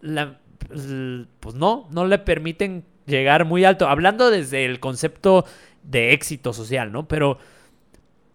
[0.00, 0.38] la-
[1.40, 5.44] pues no, no le permiten llegar muy alto, hablando desde el concepto
[5.82, 7.06] de éxito social, ¿no?
[7.06, 7.38] Pero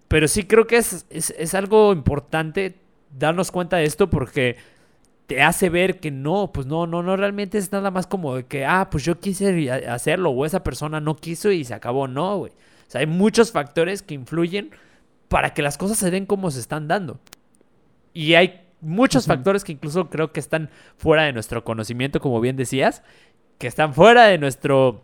[0.10, 2.76] Pero sí creo que es, es, es algo importante
[3.18, 4.58] darnos cuenta de esto porque
[5.28, 8.46] te hace ver que no, pues no, no, no, realmente es nada más como de
[8.46, 12.38] que, ah, pues yo quise hacerlo o esa persona no quiso y se acabó, no,
[12.40, 12.52] güey.
[12.52, 14.72] O sea, hay muchos factores que influyen
[15.28, 17.20] para que las cosas se den como se están dando.
[18.12, 22.56] Y hay muchos factores que incluso creo que están fuera de nuestro conocimiento, como bien
[22.56, 23.04] decías,
[23.60, 25.04] que están fuera de nuestro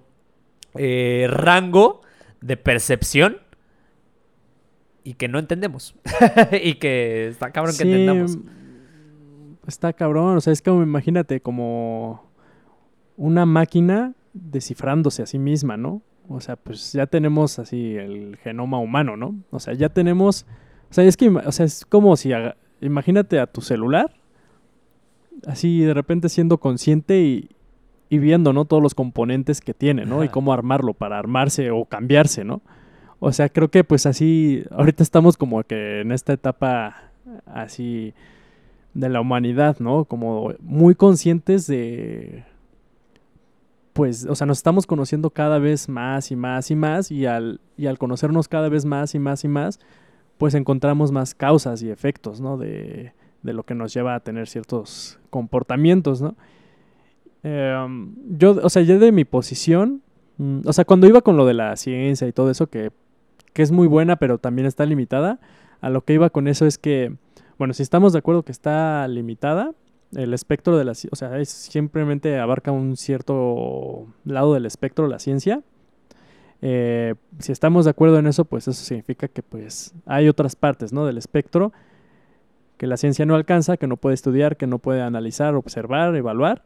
[0.73, 2.01] eh, rango
[2.41, 3.37] de percepción
[5.05, 5.95] y que no entendemos.
[6.63, 8.39] y que está cabrón que entendamos.
[9.67, 12.29] Está cabrón, o sea, es como, imagínate, como
[13.15, 16.01] una máquina descifrándose a sí misma, ¿no?
[16.27, 19.35] O sea, pues ya tenemos así el genoma humano, ¿no?
[19.51, 20.45] O sea, ya tenemos,
[20.89, 22.31] o sea, es que, o sea, es como si,
[22.81, 24.11] imagínate a tu celular,
[25.45, 27.49] así de repente siendo consciente y,
[28.09, 28.65] y viendo, ¿no?
[28.65, 30.23] Todos los componentes que tiene, ¿no?
[30.23, 32.61] Y cómo armarlo para armarse o cambiarse, ¿no?
[33.19, 37.11] O sea, creo que pues así, ahorita estamos como que en esta etapa
[37.45, 38.13] así
[38.93, 40.05] de la humanidad, ¿no?
[40.05, 42.43] Como muy conscientes de,
[43.93, 47.61] pues, o sea, nos estamos conociendo cada vez más y más y más y al,
[47.77, 49.79] y al conocernos cada vez más y más y más,
[50.37, 52.57] pues encontramos más causas y efectos, ¿no?
[52.57, 56.35] De, de lo que nos lleva a tener ciertos comportamientos, ¿no?
[57.43, 60.01] Em, yo, o sea, yo de mi posición,
[60.37, 62.91] mm, o sea, cuando iba con lo de la ciencia y todo eso, que,
[63.55, 65.39] que es muy buena, pero también está limitada,
[65.81, 67.15] a lo que iba con eso es que
[67.57, 69.73] bueno, si estamos de acuerdo que está limitada,
[70.13, 75.19] el espectro de la o sea, es, simplemente abarca un cierto lado del espectro la
[75.19, 75.61] ciencia.
[76.61, 80.93] Eh, si estamos de acuerdo en eso, pues eso significa que pues hay otras partes
[80.93, 81.05] ¿no?
[81.05, 81.73] del espectro
[82.77, 86.63] que la ciencia no alcanza, que no puede estudiar, que no puede analizar, observar, evaluar,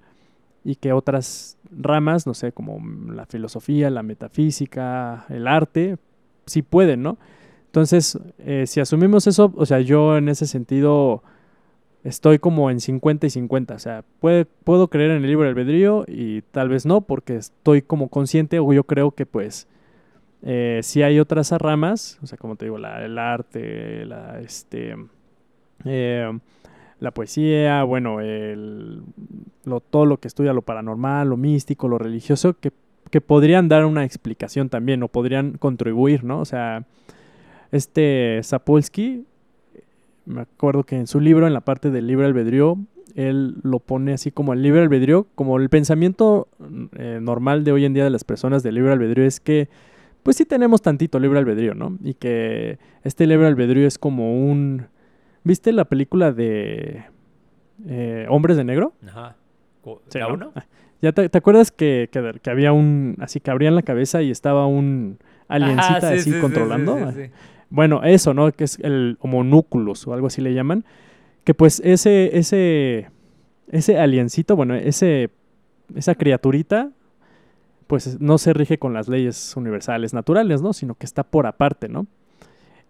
[0.63, 2.79] y que otras ramas, no sé, como
[3.13, 5.97] la filosofía, la metafísica, el arte,
[6.49, 7.17] sí pueden, ¿no?
[7.67, 11.23] Entonces, eh, si asumimos eso, o sea, yo en ese sentido
[12.03, 13.75] estoy como en 50 y 50.
[13.75, 18.09] O sea, puedo creer en el libre albedrío y tal vez no, porque estoy como
[18.09, 19.67] consciente o yo creo que pues
[20.41, 24.95] eh, si hay otras ramas, o sea, como te digo, el arte, la, este,
[25.85, 26.31] eh,
[26.99, 29.03] la poesía, bueno, el,
[29.65, 32.71] lo, todo lo que estudia lo paranormal, lo místico, lo religioso, que,
[33.09, 36.39] que podrían dar una explicación también o podrían contribuir, ¿no?
[36.39, 36.85] O sea,
[37.71, 39.25] este Sapolsky,
[40.25, 42.77] me acuerdo que en su libro, en la parte del libre albedrío,
[43.15, 46.47] él lo pone así como el libre albedrío, como el pensamiento
[46.97, 49.69] eh, normal de hoy en día de las personas del libre albedrío es que,
[50.23, 51.97] pues sí tenemos tantito libre albedrío, ¿no?
[52.03, 54.87] Y que este libre albedrío es como un...
[55.43, 57.05] ¿Viste la película de
[57.87, 58.93] eh, Hombres de Negro?
[59.07, 59.35] Ajá.
[60.09, 60.51] ¿Sí, uno?
[61.01, 63.15] ¿Ya te, acuerdas que, que, había un...
[63.19, 67.11] Así que abrían la cabeza y estaba un aliencita así controlando?
[67.13, 67.29] Sí,
[67.69, 68.51] bueno, eso, ¿no?
[68.51, 70.83] Que es el homonúculos o algo así le llaman.
[71.43, 73.09] Que pues ese, ese,
[73.71, 75.29] ese aliencito, bueno, ese,
[75.95, 76.91] esa criaturita,
[77.87, 80.73] pues no se rige con las leyes universales naturales, ¿no?
[80.73, 82.07] Sino que está por aparte, ¿no?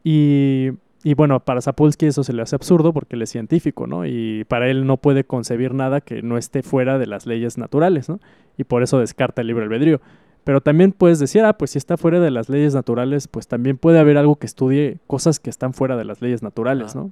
[0.03, 0.72] Y,
[1.04, 4.06] y bueno, para Sapolsky eso se le hace absurdo porque él es científico, ¿no?
[4.06, 8.10] Y para él no puede concebir nada que no esté fuera de las leyes naturales,
[8.10, 8.20] ¿no?
[8.58, 10.02] Y por eso descarta el libre albedrío.
[10.43, 13.78] Pero también puedes decir, ah, pues si está fuera de las leyes naturales, pues también
[13.78, 17.12] puede haber algo que estudie cosas que están fuera de las leyes naturales, ¿no?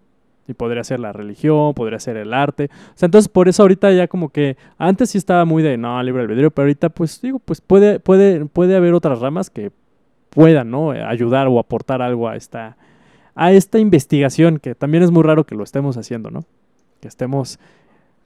[0.49, 2.69] Y podría ser la religión, podría ser el arte.
[2.71, 6.01] O sea, entonces por eso ahorita ya como que antes sí estaba muy de no,
[6.03, 9.71] libre albedrío, pero ahorita pues digo, pues puede, puede, puede haber otras ramas que
[10.29, 10.91] puedan, ¿no?
[10.91, 12.77] Ayudar o aportar algo a esta,
[13.37, 16.43] a esta investigación, que también es muy raro que lo estemos haciendo, ¿no?
[16.99, 17.59] Que estemos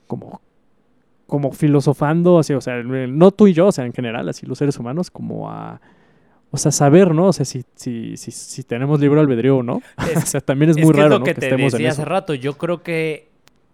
[0.07, 0.41] como
[1.27, 4.57] como filosofando, así, o sea, no tú y yo, o sea, en general, así los
[4.57, 5.79] seres humanos, como a,
[6.49, 7.27] o sea, saber, ¿no?
[7.27, 9.81] O sea, si, si, si, si tenemos libre albedrío o no.
[10.17, 13.29] o sea, también es muy raro, lo que, te decía hace rato, yo creo que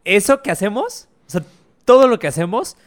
[0.06, 1.44] eso que hacemos, o sea,
[1.84, 2.78] todo lo que hacemos,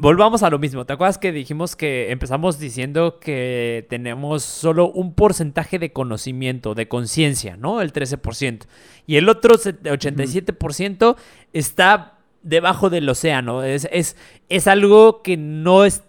[0.00, 0.86] volvamos a lo mismo.
[0.86, 6.88] ¿Te acuerdas que dijimos que empezamos diciendo que tenemos solo un porcentaje de conocimiento, de
[6.88, 7.80] conciencia, ¿no?
[7.82, 8.66] El 13%.
[9.06, 11.16] Y el otro 87%
[11.52, 13.62] está debajo del océano.
[13.62, 14.16] Es, es,
[14.48, 16.02] es algo que no, es,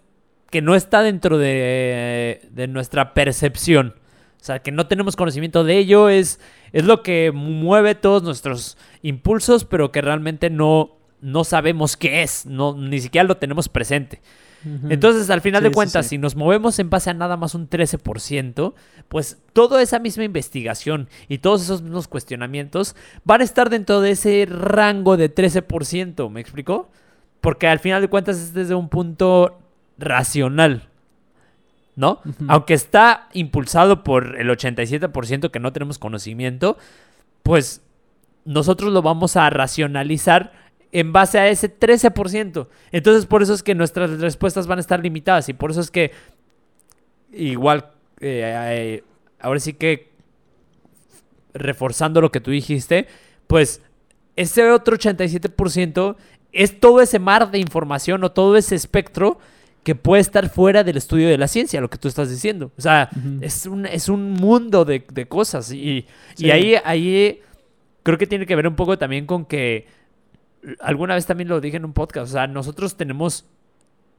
[0.49, 3.95] que no está dentro de, de, nuestra percepción.
[4.39, 6.09] O sea, que no tenemos conocimiento de ello.
[6.09, 6.39] Es,
[6.71, 12.45] es lo que mueve todos nuestros impulsos, pero que realmente no, no sabemos qué es.
[12.45, 14.21] No, ni siquiera lo tenemos presente.
[14.89, 18.73] Entonces, al final de cuentas, si nos movemos en base a nada más un 13%,
[19.07, 24.11] pues toda esa misma investigación y todos esos mismos cuestionamientos van a estar dentro de
[24.11, 26.91] ese rango de 13%, ¿me explicó?
[27.39, 29.59] Porque al final de cuentas es desde un punto
[29.97, 30.89] racional.
[31.95, 32.21] ¿no?
[32.47, 36.77] Aunque está impulsado por el 87% que no tenemos conocimiento,
[37.43, 37.81] pues
[38.45, 40.51] nosotros lo vamos a racionalizar
[40.91, 42.67] en base a ese 13%.
[42.91, 45.89] Entonces, por eso es que nuestras respuestas van a estar limitadas y por eso es
[45.91, 46.11] que
[47.33, 49.03] igual, eh, eh,
[49.39, 50.09] ahora sí que
[51.53, 53.07] reforzando lo que tú dijiste,
[53.47, 53.81] pues
[54.35, 56.15] ese otro 87%
[56.53, 59.39] es todo ese mar de información o todo ese espectro
[59.83, 62.71] que puede estar fuera del estudio de la ciencia, lo que tú estás diciendo.
[62.77, 63.09] O sea,
[63.41, 65.71] es, un, es un mundo de, de cosas.
[65.71, 66.45] Y, Sí.
[66.45, 67.39] y ahí, ahí
[68.03, 69.87] creo que tiene que ver un poco también con que
[70.79, 72.29] alguna vez también lo dije en un podcast.
[72.31, 73.45] O sea, nosotros tenemos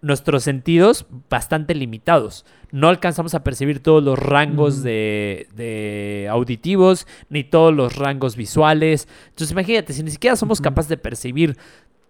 [0.01, 2.45] nuestros sentidos bastante limitados.
[2.73, 9.07] No alcanzamos a percibir todos los rangos de, de auditivos, ni todos los rangos visuales.
[9.29, 11.57] Entonces imagínate, si ni siquiera somos capaces de percibir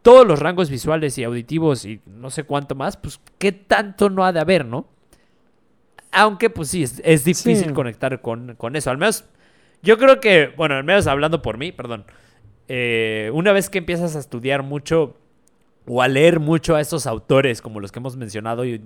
[0.01, 4.25] todos los rangos visuales y auditivos y no sé cuánto más, pues qué tanto no
[4.25, 4.87] ha de haber, ¿no?
[6.13, 7.73] Aunque pues sí, es, es difícil Sí.
[7.75, 8.91] conectar con, con eso.
[8.91, 9.25] Al menos,
[9.83, 12.05] yo creo que, bueno, al menos hablando por mí, perdón,
[12.75, 15.15] eh, una vez que empiezas a estudiar mucho
[15.87, 18.81] o a leer mucho a estos autores como los que hemos mencionado y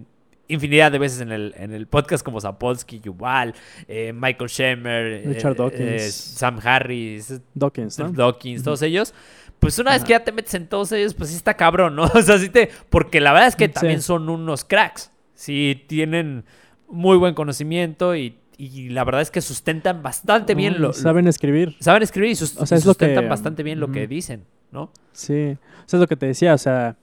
[0.48, 3.54] infinidad de veces en el, en el podcast como Sapolsky, Yuval,
[3.86, 6.14] eh, Michael Shemer, Richard eh, Dawkins.
[6.14, 8.10] Sam Harris, Dawkins, ¿no?
[8.10, 9.14] Dawkins, todos ellos.
[9.60, 12.04] Pues una vez que ya te metes en todos ellos, pues sí está cabrón, ¿no?
[12.14, 12.70] O sea, sí te...
[12.90, 13.72] Porque la verdad es que Sí.
[13.72, 15.12] también son unos cracks.
[15.34, 16.44] Sí tienen
[16.88, 20.92] muy buen conocimiento y, y la verdad es que sustentan bastante bien Uy, lo...
[20.92, 21.76] Saben escribir.
[21.80, 24.08] saben escribir y, sus- O sea, lo que- sustentan bastante bien lo que Ujú.
[24.10, 24.90] dicen, ¿no?
[25.12, 26.96] Sí, o sea, es lo que te decía, o sea,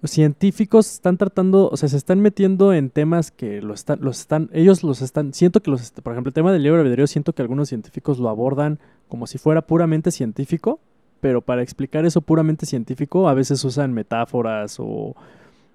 [0.00, 4.18] los científicos están tratando, o sea, se están metiendo en temas que lo están, los
[4.20, 7.32] están, ellos los están, siento que los, por ejemplo, el tema del libre albedrío, siento
[7.34, 8.78] que algunos científicos lo abordan
[9.08, 10.80] como si fuera puramente científico,
[11.20, 15.14] pero para explicar eso puramente científico, a veces usan metáforas o,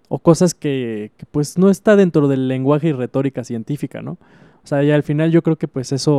[0.10, 4.18] o cosas que, que, pues no está dentro del lenguaje y retórica científica, ¿no?
[4.68, 6.14] O sea, y al final yo creo que pues eso,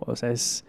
[0.00, 0.64] o sea, es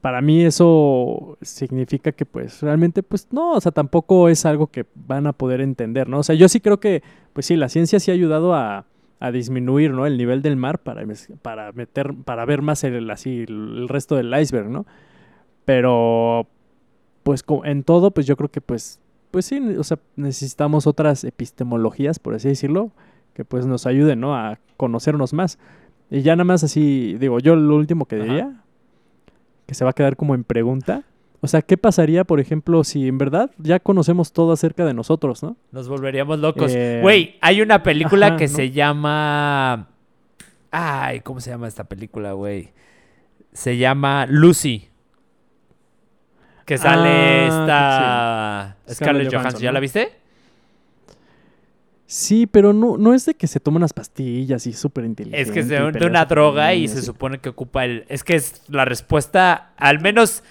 [0.00, 4.86] para mí eso significa que pues realmente pues no, o sea, tampoco es algo que
[4.94, 6.20] van a poder entender, ¿no?
[6.20, 7.02] O sea, yo sí creo que
[7.34, 8.86] pues sí, la ciencia sí ha ayudado a,
[9.34, 10.06] disminuir, ¿no?
[10.06, 11.04] El nivel del mar para,
[11.42, 14.86] para meter, para ver más el, así, el resto del iceberg, ¿no?
[15.66, 16.48] Pero
[17.22, 18.98] pues en todo pues yo creo que pues,
[19.30, 22.92] pues sí, o sea, necesitamos otras epistemologías, por así decirlo,
[23.34, 24.34] que pues nos ayuden, ¿no?
[24.34, 25.58] A conocernos más.
[26.14, 28.24] Y ya nada más así, digo, yo lo último que Ajá.
[28.24, 28.52] diría,
[29.66, 31.04] que se va a quedar como en pregunta.
[31.40, 35.42] O sea, ¿qué pasaría, por ejemplo, si en verdad ya conocemos todo acerca de nosotros,
[35.42, 35.56] ¿no?
[35.72, 36.70] Nos volveríamos locos.
[36.74, 38.54] Eh, Güey, hay una película ajá, que ¿no?
[38.54, 39.88] se llama...
[40.70, 42.70] Ay, ¿cómo se llama esta película, güey?
[43.52, 44.88] Se llama Lucy.
[46.64, 48.94] Que sale Ah, esta sí.
[48.94, 49.40] Scarlett Scarlett Johansson.
[49.42, 50.12] Johansson, ¿Ya la viste?
[52.14, 55.40] Sí, pero no, no es de que se toman unas pastillas y súper inteligente.
[55.40, 58.04] Es que se pelea una droga y se supone que ocupa el...
[58.08, 60.44] Es que es la respuesta, al menos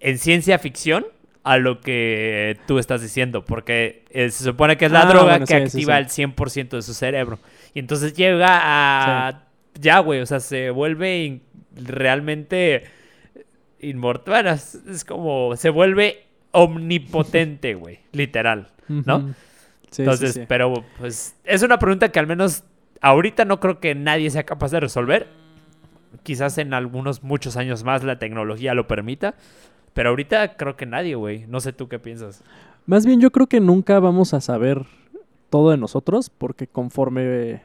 [0.00, 1.06] en ciencia ficción,
[1.42, 3.46] a lo que tú estás diciendo.
[3.46, 6.22] Porque eh, se supone que es la Ah, droga bueno, que sí, sí, activa sí.
[6.22, 7.38] el 100% de su cerebro.
[7.72, 9.44] Y entonces llega a...
[9.80, 11.42] Ya, güey, o sea, se vuelve in-
[11.76, 12.84] realmente
[13.80, 14.34] inmortal.
[14.44, 15.56] Bueno, es, es como...
[15.56, 18.00] Se vuelve omnipotente, güey.
[18.12, 18.68] Literal.
[18.88, 19.34] ¿no?
[19.90, 20.44] Sí, Entonces, sí.
[20.48, 22.64] pero pues es una pregunta que al menos
[23.00, 25.28] ahorita no creo que nadie sea capaz de resolver.
[26.22, 29.34] Quizás en algunos muchos años más la tecnología lo permita.
[29.94, 31.46] Pero ahorita creo que nadie, güey.
[31.46, 32.42] No sé tú qué piensas.
[32.84, 34.84] Más bien yo creo que nunca vamos a saber
[35.50, 37.62] todo de nosotros porque conforme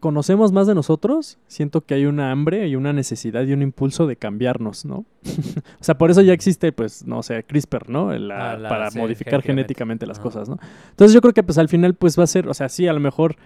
[0.00, 4.06] conocemos más de nosotros, siento que hay una hambre y una necesidad y un impulso
[4.06, 5.04] de cambiarnos, ¿no?
[5.80, 8.12] o sea, por eso ya existe, pues, no sé, CRISPR, ¿no?
[8.16, 10.06] La- Ah, la- para sí, modificar genéticamente.
[10.06, 10.22] las Ajá.
[10.24, 10.58] cosas, ¿no?
[10.90, 12.92] Entonces yo creo que pues al final pues va a ser, o sea, sí, a
[12.92, 13.36] lo mejor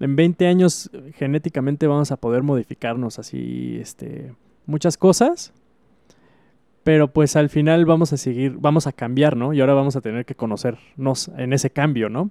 [0.00, 4.32] en 20 años eh, genéticamente vamos a poder modificarnos así, este,
[4.66, 5.52] muchas cosas.
[6.82, 9.52] Pero pues al final vamos a seguir, vamos a cambiar, ¿no?
[9.52, 12.30] Y ahora vamos a tener que conocernos en ese cambio, ¿no?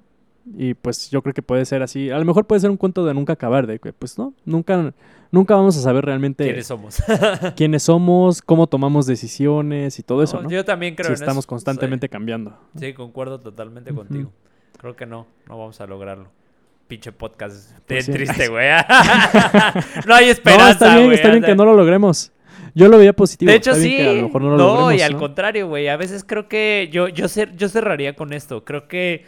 [0.57, 2.09] Y pues yo creo que puede ser así.
[2.09, 4.93] A lo mejor puede ser un cuento de nunca acabar, de que pues no, nunca,
[5.31, 6.97] nunca vamos a saber realmente ¿Quiénes somos?
[7.55, 10.49] quiénes somos, cómo tomamos decisiones y todo eso, No.
[10.49, 11.23] Yo también creo Si en eso.
[11.23, 12.57] estamos constantemente cambiando.
[12.77, 14.31] Sí, concuerdo totalmente contigo.
[14.77, 16.29] Creo que no, no vamos a lograrlo.
[16.87, 17.77] Pinche podcast.
[17.87, 18.11] Pues sí.
[18.11, 18.67] triste, güey.
[20.07, 21.15] no hay esperanza, no, está bien, güey.
[21.15, 22.31] está bien que no lo logremos.
[22.75, 23.49] Yo lo veía positivo.
[23.51, 23.89] De hecho, está sí.
[23.89, 25.19] bien que a lo mejor no lo no, logremos, y al ¿no?
[25.19, 25.87] contrario, güey.
[25.87, 28.63] A veces creo que yo, yo, cer- yo cerraría con esto.
[28.63, 29.25] Creo que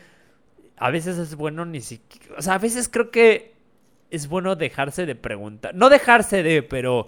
[0.82, 2.36] a veces es bueno ni siquiera.
[2.38, 3.54] O sea, a veces creo que
[4.10, 5.76] es bueno dejarse de preguntar.
[5.76, 7.08] No dejarse de, pero.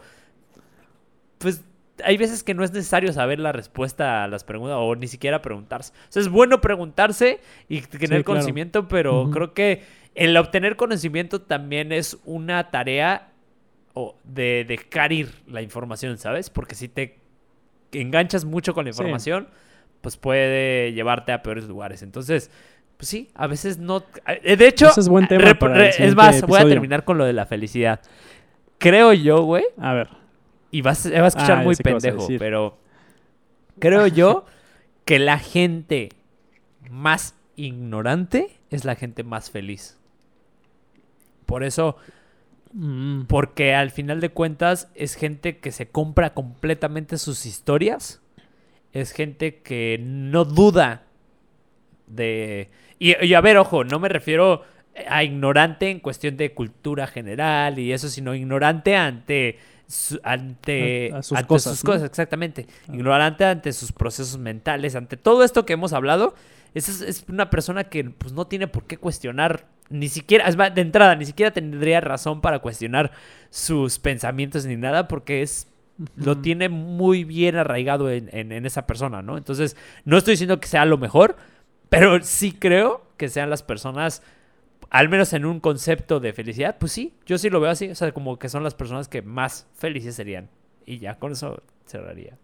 [1.39, 1.63] Pues
[2.03, 5.41] hay veces que no es necesario saber la respuesta a las preguntas o ni siquiera
[5.41, 5.91] preguntarse.
[5.91, 9.81] O sea, es bueno preguntarse y tener conocimiento, pero creo que
[10.13, 13.31] el obtener conocimiento también es una tarea
[14.23, 16.49] de dejar ir la información, ¿sabes?
[16.49, 17.17] Porque si te
[17.91, 18.99] enganchas mucho con la Sí.
[18.99, 19.47] información,
[20.01, 22.01] pues puede llevarte a peores lugares.
[22.01, 22.49] Entonces,
[23.03, 24.01] pues sí, a veces no...
[24.27, 27.25] eh, De hecho, es buen tema para re- es más, voy a terminar con lo
[27.25, 27.99] de la felicidad.
[28.77, 30.07] Creo yo, güey, A ver.
[30.71, 32.77] y vas, va a escuchar Ah, muy pendejo, pero
[33.79, 34.45] creo yo
[35.05, 36.09] que la gente
[36.89, 39.97] más ignorante es la gente más feliz.
[41.45, 41.97] Por eso,
[42.75, 48.21] Mm, porque al final de cuentas es gente que se compra completamente sus historias.
[48.93, 51.03] Es gente que no duda
[52.07, 52.71] de...
[53.03, 54.63] Y, y a ver, ojo, no me refiero
[55.09, 59.57] a ignorante en cuestión de cultura general y eso, sino ignorante ante...
[59.87, 61.91] su- ante, A- a sus ante cosas, sus ¿no?
[61.91, 62.67] cosas, exactamente.
[62.91, 66.35] Ignorante ante sus procesos mentales, ante todo esto que hemos hablado.
[66.73, 70.73] Es, es una persona que pues, no tiene por qué cuestionar, ni siquiera, es más,
[70.73, 73.11] de entrada, ni siquiera tendría razón para cuestionar
[73.51, 75.67] sus pensamientos ni nada, porque es
[76.15, 79.37] lo tiene muy bien arraigado en, en- en esa persona, ¿no?
[79.37, 79.75] Entonces,
[80.05, 81.35] no estoy diciendo que sea lo mejor,
[81.93, 84.23] pero sí creo que sean las personas,
[84.89, 87.95] al menos en un concepto de felicidad, pues sí, yo sí lo veo así, o
[87.95, 90.49] sea, como que son las personas que más felices serían.
[90.87, 92.37] Y ya, con eso cerraría.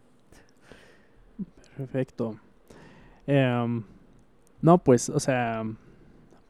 [1.76, 2.40] Perfecto.
[3.26, 3.84] Em,
[4.62, 5.66] no, pues, o sea,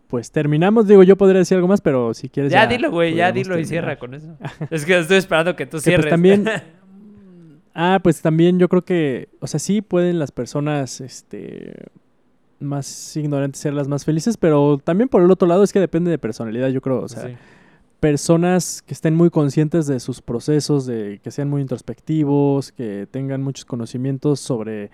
[0.08, 0.88] pues terminamos.
[0.88, 2.52] Digo, yo podría decir algo más, pero si quieres.
[2.52, 4.38] Ya, dilo, güey, ya dilo y cierra con eso.
[4.70, 6.06] es que estoy esperando que tú Que, cierres.
[6.06, 6.46] pues, también.
[7.74, 11.88] ah, pues también yo creo que, o sea, sí pueden las personas, este,
[12.60, 16.12] más ignorantes ser las más felices, pero también por el otro lado es que depende
[16.12, 17.02] de personalidad, yo creo.
[17.02, 17.36] O sea, Sí.
[18.00, 23.42] personas que estén muy conscientes de sus procesos, de que sean muy introspectivos, que tengan
[23.44, 24.90] muchos conocimientos sobre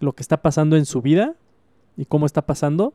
[0.00, 1.34] lo que está pasando en su vida
[1.96, 2.94] y cómo está pasando,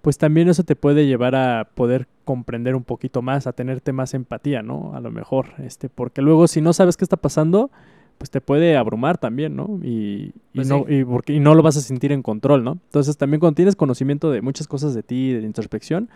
[0.00, 4.14] pues también eso te puede llevar a poder comprender un poquito más, a tenerte más
[4.14, 4.94] empatía, ¿no?
[4.94, 7.70] A lo mejor, este, porque luego si no sabes qué está pasando,
[8.20, 9.80] pues te puede abrumar también, ¿no?
[9.82, 10.96] Y, y Pues no, sí.
[10.96, 12.72] y, porque, y no lo vas a sentir en control, ¿no?
[12.72, 16.10] Entonces también cuando tienes conocimiento de muchas cosas de ti, de introspección,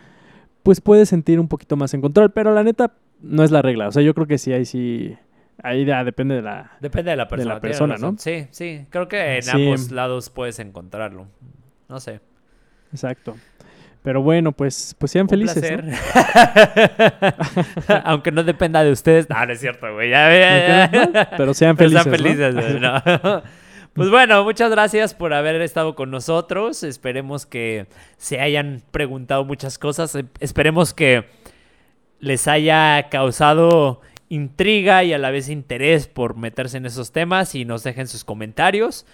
[0.61, 3.87] pues puedes sentir un poquito más en control, pero la neta no es la regla.
[3.87, 5.15] O sea, yo creo que sí, ahí sí,
[5.63, 6.73] ahí ya depende de la...
[6.79, 7.55] Depende de la persona.
[7.55, 7.97] la tienes persona.
[8.11, 8.15] ¿no?
[8.19, 8.85] Sí, sí.
[8.91, 9.49] Creo que en Sí.
[9.51, 11.25] ambos lados puedes encontrarlo.
[11.89, 12.19] No sé.
[12.91, 13.35] Exacto.
[14.05, 15.63] Pero bueno, pues, pues sean Un felices.
[18.03, 19.27] Aunque no dependa de ustedes.
[19.27, 20.11] No, no es cierto, güey.
[20.11, 21.29] Ya, ya.
[21.35, 22.03] Pero sean Pero felices.
[22.03, 22.17] sean ¿no?
[22.17, 23.43] felices, güey, no.
[23.95, 26.83] Pues bueno, muchas gracias por haber estado con nosotros.
[26.83, 27.87] Esperemos que
[28.17, 30.13] se hayan preguntado muchas cosas.
[30.15, 31.29] Eh, Esperemos que
[32.19, 37.63] les haya causado intriga y a la vez interés por meterse en esos temas y
[37.63, 39.05] nos dejen sus comentarios.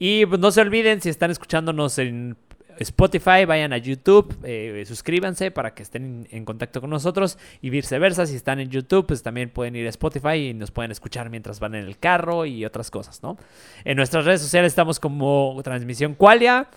[0.00, 2.36] Y pues, no se olviden, si están escuchándonos en
[2.78, 8.26] Spotify, vayan a YouTube, eh, suscríbanse para que estén en, contacto con nosotros y viceversa,
[8.26, 11.60] si están en YouTube, pues también pueden ir a Spotify y nos pueden escuchar mientras
[11.60, 13.36] van en el carro y otras cosas, ¿no?
[13.84, 16.68] En nuestras redes sociales estamos como Transmisión Qualia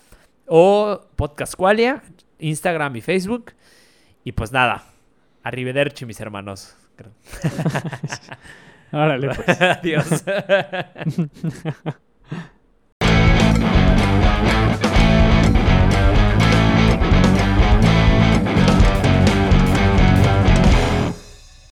[0.46, 2.02] o Podcast Qualia,
[2.38, 3.52] Instagram y Facebook.
[4.24, 4.84] Y pues nada,
[5.42, 6.74] arrivederci mis hermanos.
[8.92, 9.60] Órale, pues.
[9.60, 10.24] Adiós.